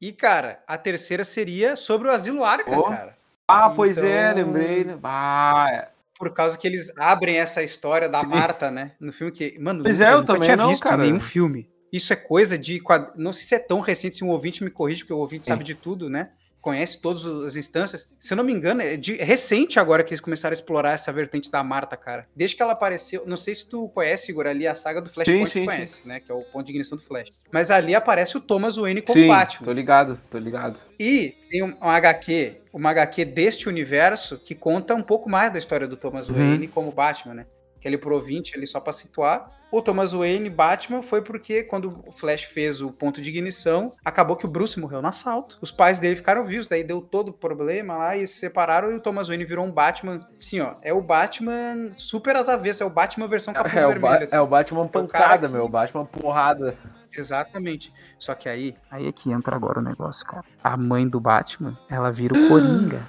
[0.00, 2.84] E, cara, a terceira seria sobre o Asilo Arkham, Oh.
[2.90, 3.16] cara.
[3.46, 4.84] Ah, pois é, Então- lembrei.
[4.84, 4.98] né?
[5.02, 5.88] Ah, é.
[6.18, 8.92] Por causa que eles abrem essa história da Marta, né?
[9.00, 9.58] No filme que.
[9.58, 10.96] Mano, Pois é, eu nunca também tinha não, visto cara.
[10.98, 11.68] nenhum filme.
[11.92, 12.80] Isso é coisa de.
[12.80, 15.46] quad- Não sei se é tão recente, se um ouvinte me corrige, porque o ouvinte
[15.46, 15.52] Sim.
[15.52, 16.30] sabe de tudo, né?
[16.64, 18.08] Conhece todas as instâncias.
[18.18, 20.92] Se eu não me engano, é, de- é recente agora que eles começaram a explorar
[20.92, 22.26] essa vertente da Marta, cara.
[22.34, 23.22] Desde que ela apareceu.
[23.26, 26.20] Não sei se tu conhece, Igor, ali a saga do Flashpoint, Sim, sim, conhece, né?
[26.20, 27.28] Que é o ponto de ignição do Flash.
[27.52, 29.62] Mas ali aparece o Thomas Wayne como Sim, Batman.
[29.66, 30.80] tô ligado, tô ligado.
[30.98, 35.58] E tem um, um HQ, uma HQ deste universo que conta um pouco mais da
[35.58, 36.36] história do Thomas Uhum.
[36.36, 37.46] Wayne como Batman, né?
[37.84, 39.50] Que ele pro ouvinte, ali só pra situar.
[39.70, 44.36] O Thomas Wayne Batman foi porque quando o Flash fez o ponto de ignição, acabou
[44.36, 45.58] que o Bruce morreu no assalto.
[45.60, 48.94] Os pais dele ficaram vivos, daí deu todo o problema lá e se separaram e
[48.94, 50.26] o Thomas Wayne virou um Batman.
[50.38, 53.88] Sim, ó, é o Batman super às avessas, é o Batman versão capuz É o,
[53.88, 54.24] ba- vermelho.
[54.24, 54.34] assim.
[54.36, 55.64] é o Batman cara pancada, que- meu.
[55.66, 56.74] O Batman porrada.
[57.14, 57.92] Exatamente.
[58.18, 60.44] Só que aí, aí é que entra agora o negócio, cara.
[60.62, 63.02] A mãe do Batman, ela vira o Coringa.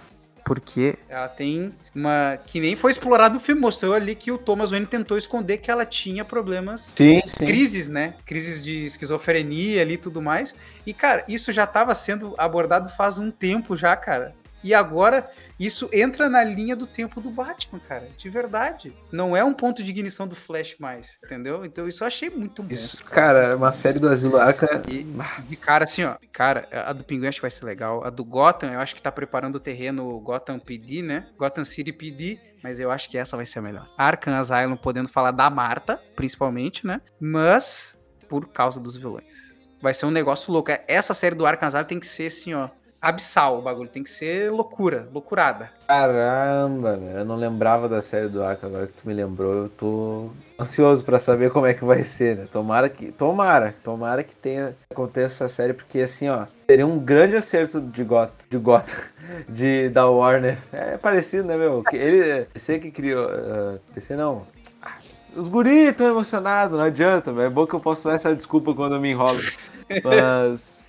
[0.45, 2.37] Porque ela tem uma.
[2.45, 5.71] Que nem foi explorado no filme, mostrou ali que o Thomas Wayne tentou esconder que
[5.71, 6.93] ela tinha problemas.
[6.95, 7.45] Sim, sim.
[7.45, 8.13] Crises, né?
[8.27, 10.53] Crises de esquizofrenia ali e tudo mais.
[10.85, 14.35] E, cara, isso já estava sendo abordado faz um tempo já, cara.
[14.63, 15.27] E agora
[15.59, 18.09] isso entra na linha do tempo do Batman, cara.
[18.17, 18.93] De verdade.
[19.11, 21.65] Não é um ponto de ignição do Flash mais, entendeu?
[21.65, 22.73] Então isso eu achei muito bom.
[22.73, 24.83] Isso, cara, é uma série do Asilo Arca.
[24.87, 25.05] E
[25.47, 26.17] de cara, assim, ó.
[26.31, 28.05] Cara, a do Pinguim acho que vai ser legal.
[28.05, 31.27] A do Gotham, eu acho que tá preparando o terreno Gotham PD, né?
[31.37, 32.39] Gotham City PD.
[32.61, 33.87] Mas eu acho que essa vai ser a melhor.
[33.95, 36.99] Arkham Asylum podendo falar da Marta, principalmente, né?
[37.19, 37.95] Mas
[38.27, 39.53] por causa dos vilões.
[39.79, 40.71] Vai ser um negócio louco.
[40.87, 42.69] Essa série do Arkham Asylum tem que ser assim, ó.
[43.05, 43.87] Abissal o bagulho.
[43.87, 45.69] Tem que ser loucura, loucurada.
[45.87, 50.31] Caramba, eu não lembrava da série do Arca, agora que tu me lembrou, eu tô
[50.59, 52.47] ansioso pra saber como é que vai ser, né?
[52.51, 57.35] Tomara que, tomara, tomara que tenha aconteça essa série, porque assim, ó, seria um grande
[57.35, 58.97] acerto de Gotham, de Gotham,
[59.47, 60.57] de da Warner.
[60.73, 61.83] É parecido, né, meu?
[61.93, 64.47] Ele, você que criou, uh, PC não.
[64.81, 64.97] Ah,
[65.35, 68.95] Os guris estão emocionados, não adianta, é bom que eu posso usar essa desculpa quando
[68.95, 69.39] eu me enrolo.
[70.03, 70.83] Mas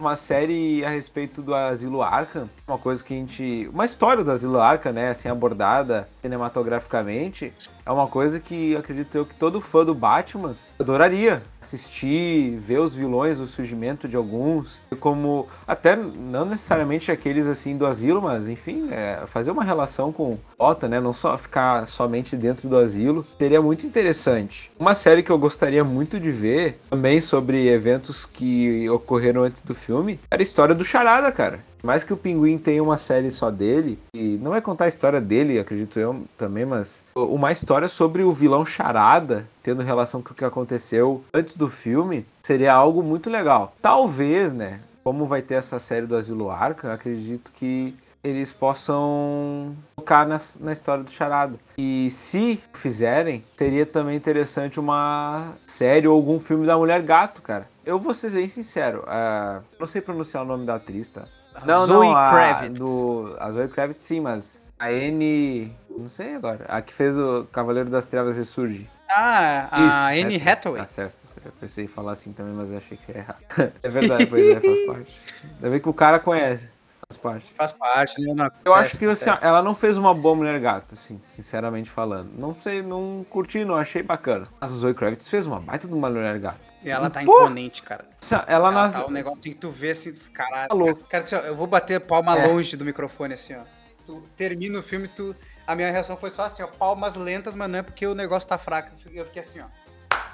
[0.00, 4.30] uma série a respeito do Asilo Arkham, uma coisa que a gente, uma história do
[4.30, 7.52] Asilo Arkham, né, assim abordada cinematograficamente,
[7.84, 12.94] é uma coisa que acredito eu que todo fã do Batman adoraria assistir, ver os
[12.94, 18.88] vilões, o surgimento de alguns, como até não necessariamente aqueles assim do asilo, mas enfim,
[18.90, 23.60] é, fazer uma relação com Gotham, né, não só ficar somente dentro do asilo, seria
[23.60, 24.70] muito interessante.
[24.78, 29.74] Uma série que eu gostaria muito de ver, também sobre eventos que ocorreram antes do
[29.74, 31.69] filme, era a história do Charada, cara.
[31.82, 35.20] Mais que o Pinguim tenha uma série só dele, e não vai contar a história
[35.20, 40.34] dele, acredito eu também, mas uma história sobre o vilão Charada, tendo relação com o
[40.34, 43.74] que aconteceu antes do filme, seria algo muito legal.
[43.80, 50.28] Talvez, né, como vai ter essa série do Asilo Arca, acredito que eles possam focar
[50.28, 51.56] na, na história do Charada.
[51.78, 57.66] E se fizerem, seria também interessante uma série ou algum filme da Mulher Gato, cara.
[57.84, 61.24] Eu vou ser bem sincero, uh, não sei pronunciar o nome da atriz, tá?
[61.64, 62.80] Não, Zoe não, a, Kravitz.
[62.80, 65.72] Do, a Zoe Kravitz sim, mas a N...
[65.90, 66.64] Não sei agora.
[66.68, 68.88] A que fez o Cavaleiro das Trevas Ressurge.
[69.10, 70.52] Ah, a Isso, Anne Hathaway.
[70.52, 70.80] Hathaway.
[70.82, 71.20] Tá certo.
[71.44, 73.72] Eu pensei em falar assim também, mas eu achei que era errado.
[73.82, 75.20] É verdade, pois é, faz parte.
[75.54, 76.68] Ainda bem que o cara conhece.
[77.08, 77.52] Faz parte.
[77.56, 78.34] Faz parte, né?
[78.34, 82.30] Não, Eu acho que assim, ela não fez uma boa mulher gato, assim, sinceramente falando.
[82.38, 84.46] Não sei, não curti, não achei bacana.
[84.60, 86.69] Mas a Zoe Kravitz fez uma baita de uma mulher gato.
[86.82, 87.40] E ela tá Pô!
[87.42, 88.06] imponente, cara.
[88.30, 88.94] Ela Ela nas...
[88.94, 90.68] tá, o negócio tem que tu ver assim, caralho.
[90.68, 91.04] Tá louco.
[91.08, 92.46] Cara, assim, ó, eu vou bater palma É.
[92.46, 93.62] longe do microfone, assim, ó.
[94.06, 95.34] Tu termina o filme, tu.
[95.66, 98.48] A minha reação foi só assim, ó, palmas lentas, mas não é porque o negócio
[98.48, 98.90] tá fraco.
[99.12, 99.66] Eu fiquei assim, ó.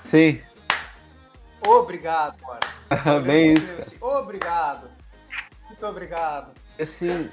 [0.04, 0.40] Sim,
[1.66, 2.36] Obrigado,
[2.88, 3.20] cara.
[3.20, 3.72] bem isso.
[3.78, 4.88] assim, Obrigado.
[5.68, 6.52] Muito obrigado.
[6.80, 7.28] Assim,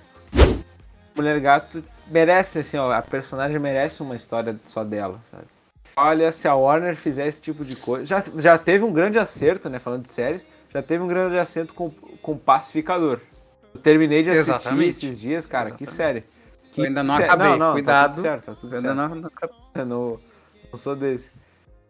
[1.15, 5.45] mulher gato merece, assim, ó, a personagem merece uma história só dela, sabe?
[5.95, 8.05] Olha, se a Warner fizer esse tipo de coisa.
[8.05, 9.79] Já, já teve um grande acerto, né?
[9.79, 11.89] Falando de séries, já teve um grande acerto com,
[12.21, 13.19] com Pacificador.
[13.73, 14.89] Eu terminei de assistir Exatamente.
[14.89, 15.71] esses dias, cara.
[15.71, 15.95] Que Exatamente.
[15.95, 16.43] série.
[16.71, 18.15] Que Eu ainda não sé- acabei, Não, não, cuidado.
[18.15, 18.89] Tá certo, tá tudo Eu certo.
[18.99, 19.31] ainda não, não...
[19.75, 20.19] Eu não,
[20.71, 21.29] não sou desse.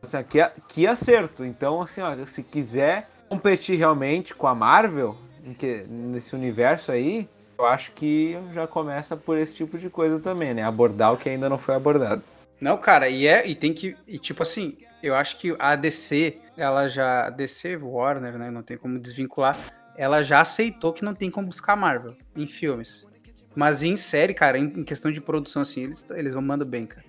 [0.01, 1.45] Assim, ó, que, que acerto.
[1.45, 5.15] Então, assim, ó, se quiser competir realmente com a Marvel,
[5.57, 7.27] que, nesse universo aí,
[7.57, 10.63] eu acho que já começa por esse tipo de coisa também, né?
[10.63, 12.21] Abordar o que ainda não foi abordado.
[12.63, 16.37] Não, cara, e é, e tem que, e tipo assim, eu acho que a DC,
[16.55, 19.57] ela já, a DC Warner, né, não tem como desvincular,
[19.97, 23.05] ela já aceitou que não tem como buscar Marvel em filmes.
[23.53, 26.85] Mas em série, cara, em, em questão de produção assim, eles, eles vão mandando bem,
[26.85, 27.05] cara.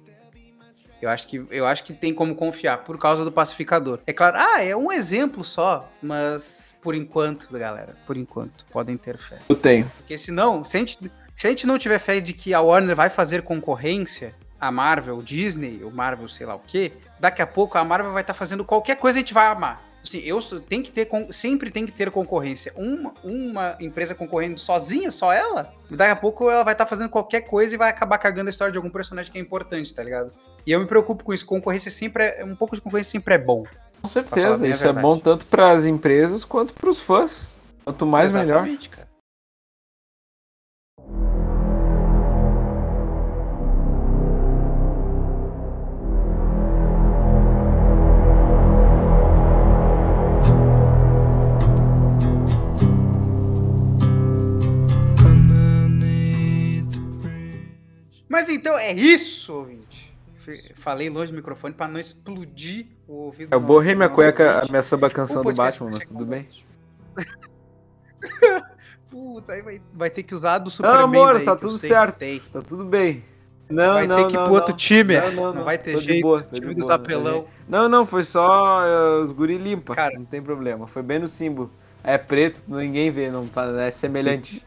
[1.00, 4.00] Eu acho que eu acho que tem como confiar por causa do pacificador.
[4.09, 9.18] É claro, ah, é um exemplo só, mas por enquanto, galera, por enquanto, podem ter
[9.18, 9.38] fé.
[9.48, 9.88] Eu tenho.
[9.98, 10.98] Porque senão, se a, gente,
[11.36, 14.34] se a gente não tiver fé de que a Warner vai fazer concorrência
[14.64, 18.22] a Marvel, Disney, ou Marvel, sei lá o quê, daqui a pouco a Marvel vai
[18.22, 19.82] estar fazendo qualquer coisa e a gente vai amar.
[20.02, 22.72] Assim, eu tem que ter, sempre tem que ter concorrência.
[22.76, 27.42] Uma, uma empresa concorrendo sozinha, só ela, daqui a pouco ela vai estar fazendo qualquer
[27.42, 30.30] coisa e vai acabar cagando a história de algum personagem que é importante, tá ligado?
[30.66, 31.46] E eu me preocupo com isso.
[31.46, 32.44] Concorrência sempre é.
[32.44, 33.64] Um pouco de concorrência sempre é bom.
[34.02, 34.66] Com certeza.
[34.66, 37.46] Isso é bom tanto para as empresas quanto para os fãs.
[37.84, 38.58] Quanto mais, melhor.
[38.58, 39.08] Exatamente, cara.
[58.45, 60.14] Mas então é isso, ouvinte.
[60.74, 63.55] Falei longe do microfone pra não explodir o ouvido.
[63.55, 66.47] Eu borrei minha cueca, a minha samba canção do Batman, mas tudo bem.
[69.11, 71.05] Putz, aí vai, vai ter que usar do Não, Superman.
[71.05, 72.18] amor, daí, tá tudo certo.
[72.53, 73.24] Tá tudo bem.
[73.70, 74.76] Não, Vai não, ter que ir não, pro outro não.
[74.76, 75.16] time.
[75.16, 76.20] Não, não, Não vai ter jeito.
[76.20, 77.47] boa, time dos apelão.
[77.66, 79.95] Não, não, foi só eh, os guri limpa.
[79.95, 80.18] Cara.
[80.18, 80.86] Não tem problema.
[80.86, 81.70] Foi bem no símbolo.
[82.03, 84.62] É preto, ninguém vê, não tá- é semelhante.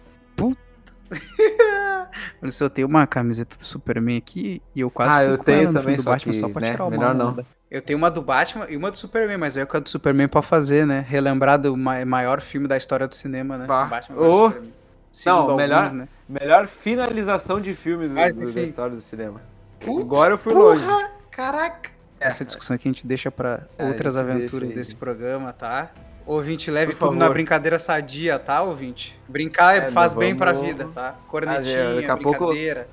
[2.41, 5.71] Olha só, eu tenho uma camiseta do Superman aqui e eu quase Ah, eu tenho
[5.73, 7.29] também, do Batman que, só pra né, tirar uma melhor não.
[7.29, 7.45] onda.
[7.69, 10.27] Eu tenho uma do Batman e uma do Superman, mas eu com a do Superman
[10.27, 11.05] pra fazer, né?
[11.07, 13.65] Relembrar do ma- maior filme da história do cinema, né?
[13.67, 13.85] Pá.
[13.85, 14.45] Batman Ô.
[14.47, 14.73] Superman.
[15.11, 16.07] Segundo melhor- alguns, né?
[16.29, 19.41] Melhor finalização de filme do- Mas, do- da história do cinema.
[19.79, 21.07] Putz, Agora eu fui porra, longe.
[21.31, 21.89] Caraca!
[22.19, 25.91] Essa discussão aqui a gente deixa pra É, outras aventuras desse programa, tá?
[26.27, 27.33] Ouvinte, leve Por tudo na favor.
[27.35, 29.17] brincadeira sadia, tá, ouvinte?
[29.29, 31.15] Brincar É, faz não bem pra vida, tá?
[31.17, 32.89] Ah, Cornetinha, daqui a pouco- brincadeira.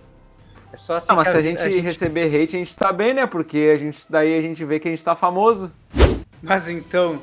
[0.72, 3.26] É só assim Não, mas se a gente, receber hate, a gente tá bem, né?
[3.26, 5.70] Porque a gente, daí a gente vê que a gente tá famoso.
[6.40, 7.20] Mas então,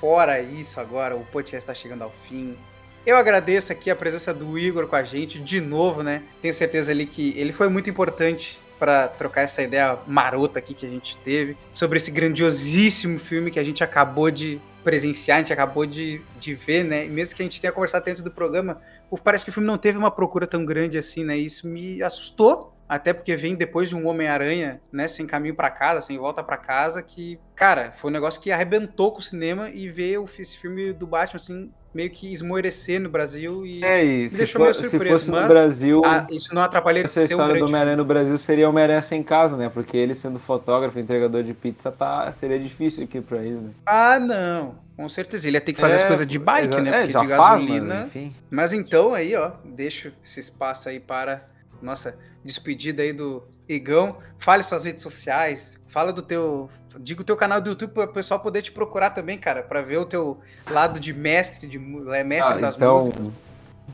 [0.00, 2.56] fora isso agora, o podcast tá chegando ao fim.
[3.04, 6.22] Eu agradeço aqui a presença do Igor com a gente de novo, né?
[6.40, 10.86] Tenho certeza ali que ele foi muito importante para trocar essa ideia marota aqui que
[10.86, 15.52] a gente teve sobre esse grandiosíssimo filme que a gente acabou de presenciar, a gente
[15.52, 17.06] acabou de, de ver, né?
[17.06, 18.80] E mesmo que a gente tenha conversado antes do programa,
[19.22, 21.36] parece que o filme não teve uma procura tão grande assim, né?
[21.36, 26.00] Isso me assustou, até porque vem depois de um Homem-Aranha, né, sem caminho para casa,
[26.00, 29.88] sem volta para casa, que, cara, foi um negócio que arrebentou com o cinema e
[29.88, 34.36] ver esse filme do Batman, assim, meio que esmorecer no Brasil e É, e se,
[34.36, 35.12] deixou for- meio se surpreso.
[35.18, 38.04] fosse no mas, Brasil, ah, isso não atrapalha essa ser um história do Homem-Aranha no
[38.04, 39.68] Brasil seria Homem-Aranha sem casa, né?
[39.68, 43.70] Porque ele sendo fotógrafo, entregador de pizza, tá, seria difícil aqui pra eles, né?
[43.86, 44.76] Ah, não.
[44.96, 45.46] Com certeza.
[45.48, 46.90] Ele ia ter que fazer as É, coisas de bike, né?
[46.90, 47.94] É, Porque já de faz, gasolina.
[47.94, 48.34] mas enfim.
[48.50, 51.46] Mas então aí, ó, deixo esse espaço aí para
[51.82, 54.16] nossa despedida aí do Igão.
[54.38, 56.68] Fale suas redes sociais, fala do teu,
[57.00, 59.82] diga o teu canal do YouTube para o pessoal poder te procurar também, cara, para
[59.82, 60.38] ver o teu
[60.70, 61.78] lado de mestre de
[62.12, 63.28] é, mestre Ah, das então, músicas.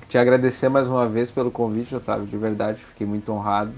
[0.08, 2.80] te agradecer mais uma vez pelo convite, Otávio, de verdade.
[2.90, 3.72] Fiquei muito honrado,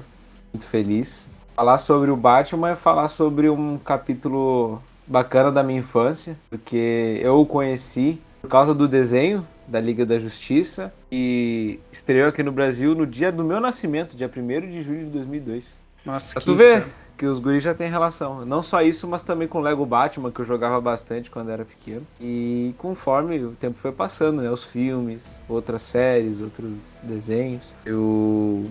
[0.53, 1.27] muito feliz.
[1.55, 7.41] Falar sobre o Batman é falar sobre um capítulo bacana da minha infância, porque eu
[7.41, 12.95] o conheci por causa do desenho da Liga da Justiça e estreou aqui no Brasil
[12.95, 15.65] no dia do meu nascimento, dia 1 de julho de 2002.
[16.05, 16.85] Nossa, Pra que tu insano.
[17.19, 18.45] que os guris já têm relação.
[18.47, 22.07] Não só isso, mas também com Lego Batman, que eu jogava bastante quando era pequeno.
[22.21, 24.51] E conforme o tempo foi passando, né?
[24.51, 28.71] Os filmes, outras séries, outros desenhos, eu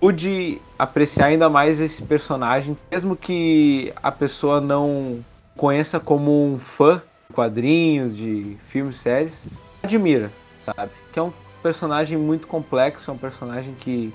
[0.00, 5.18] pude apreciar ainda mais esse personagem, mesmo que a pessoa não
[5.56, 9.42] conheça como um fã de quadrinhos, de filmes, séries,
[9.82, 10.92] admira, sabe?
[11.12, 14.12] Que é um personagem muito complexo, é um personagem que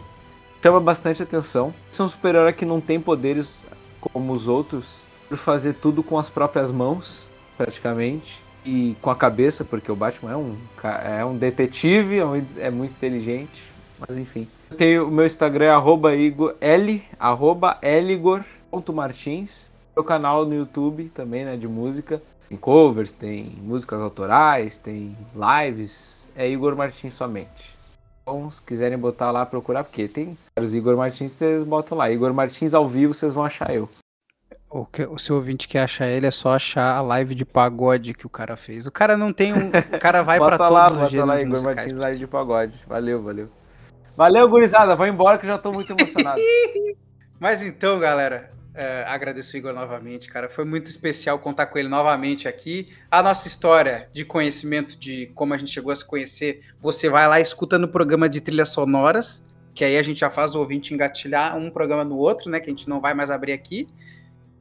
[0.61, 1.74] chama bastante atenção.
[1.97, 3.66] É um super-herói que não tem poderes
[3.99, 9.64] como os outros, por fazer tudo com as próprias mãos, praticamente, e com a cabeça,
[9.64, 10.57] porque o Batman é um,
[11.20, 13.64] é um detetive, é, é muito inteligente,
[13.99, 14.47] mas enfim.
[14.72, 21.45] Eu tenho o meu Instagram é arroba L, arroba Eligor.martins, meu canal no YouTube também,
[21.45, 22.22] né, de música.
[22.54, 27.76] Tem covers, tem músicas autorais, tem lives, é Igor Martins somente.
[28.22, 32.12] Então, se quiserem botar lá, procurar, porque tem vários Igor Martins, vocês botam lá.
[32.12, 33.89] Igor Martins ao vivo, vocês vão achar eu.
[34.70, 38.14] O, que, o seu ouvinte quer achar ele é só achar a live de pagode
[38.14, 38.86] que o cara fez.
[38.86, 39.70] O cara não tem um.
[39.70, 41.76] O cara vai pra bota todos lá, os bota lá, Igor musicais.
[41.76, 42.74] Martins live de pagode.
[42.88, 43.49] Valeu, valeu.
[44.16, 44.95] Valeu, gurizada.
[44.95, 46.39] Vou embora que eu já tô muito emocionado.
[47.39, 50.49] Mas então, galera, é, agradeço o Igor novamente, cara.
[50.49, 52.89] Foi muito especial contar com ele novamente aqui.
[53.09, 57.28] A nossa história de conhecimento de como a gente chegou a se conhecer, você vai
[57.28, 59.45] lá e escuta no programa de trilhas sonoras,
[59.76, 62.59] que aí a gente já faz o ouvinte engatilhar um programa no outro, né?
[62.59, 63.88] Que a gente não vai mais abrir aqui.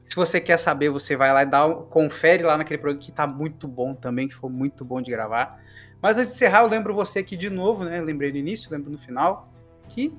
[0.05, 3.25] Se você quer saber, você vai lá e dá, confere lá naquele programa que tá
[3.25, 5.59] muito bom também, que foi muito bom de gravar.
[5.99, 7.99] Mas antes de encerrar, eu lembro você aqui de novo, né?
[8.01, 9.51] Lembrei no início, lembro no final,
[9.89, 10.13] que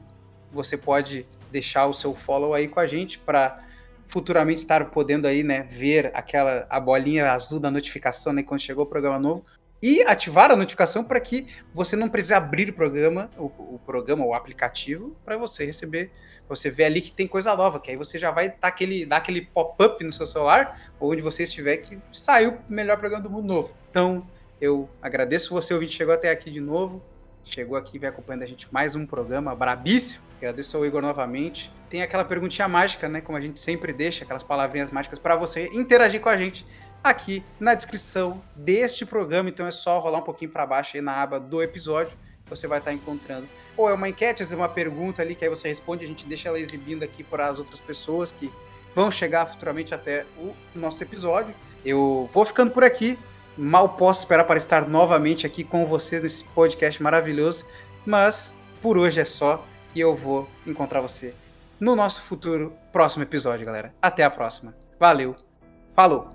[0.51, 3.63] você pode deixar o seu follow aí com a gente para
[4.07, 8.85] futuramente estar podendo aí, né, ver aquela a bolinha azul da notificação, né, quando chegou
[8.85, 9.45] o programa novo
[9.83, 13.45] e ativar a notificação para que você não precise abrir o programa, o,
[13.75, 16.11] o programa, o aplicativo, para você receber,
[16.49, 19.19] você ver ali que tem coisa nova, que aí você já vai dar aquele, dar
[19.19, 23.29] aquele pop-up no seu celular, ou onde você estiver, que saiu o melhor programa do
[23.29, 23.75] mundo novo.
[23.91, 24.27] Então,
[24.59, 27.03] eu agradeço você, ouvinte, chegou até aqui de novo.
[27.45, 30.25] Chegou aqui e vem acompanhando a gente mais um programa brabíssimo.
[30.39, 31.71] Agradeço ao Igor novamente.
[31.89, 33.21] Tem aquela perguntinha mágica, né?
[33.21, 36.67] Como a gente sempre deixa, aquelas palavrinhas mágicas para você interagir com a gente
[37.03, 39.51] aqui na descrição deste programa.
[39.51, 42.17] Então é só rolar um pouquinho para baixo aí na aba do episódio.
[42.47, 43.47] Você vai estar encontrando.
[43.77, 46.49] Ou é uma enquete, é uma pergunta ali que aí você responde, a gente deixa
[46.49, 48.51] ela exibindo aqui para as outras pessoas que
[48.95, 51.55] vão chegar futuramente até o nosso episódio.
[51.85, 53.19] Eu vou ficando por aqui.
[53.57, 57.65] Mal posso esperar para estar novamente aqui com vocês nesse podcast maravilhoso.
[58.05, 61.35] Mas por hoje é só e eu vou encontrar você
[61.79, 63.95] no nosso futuro próximo episódio, galera.
[64.01, 64.75] Até a próxima.
[64.99, 65.37] Valeu.
[65.95, 66.34] Falou.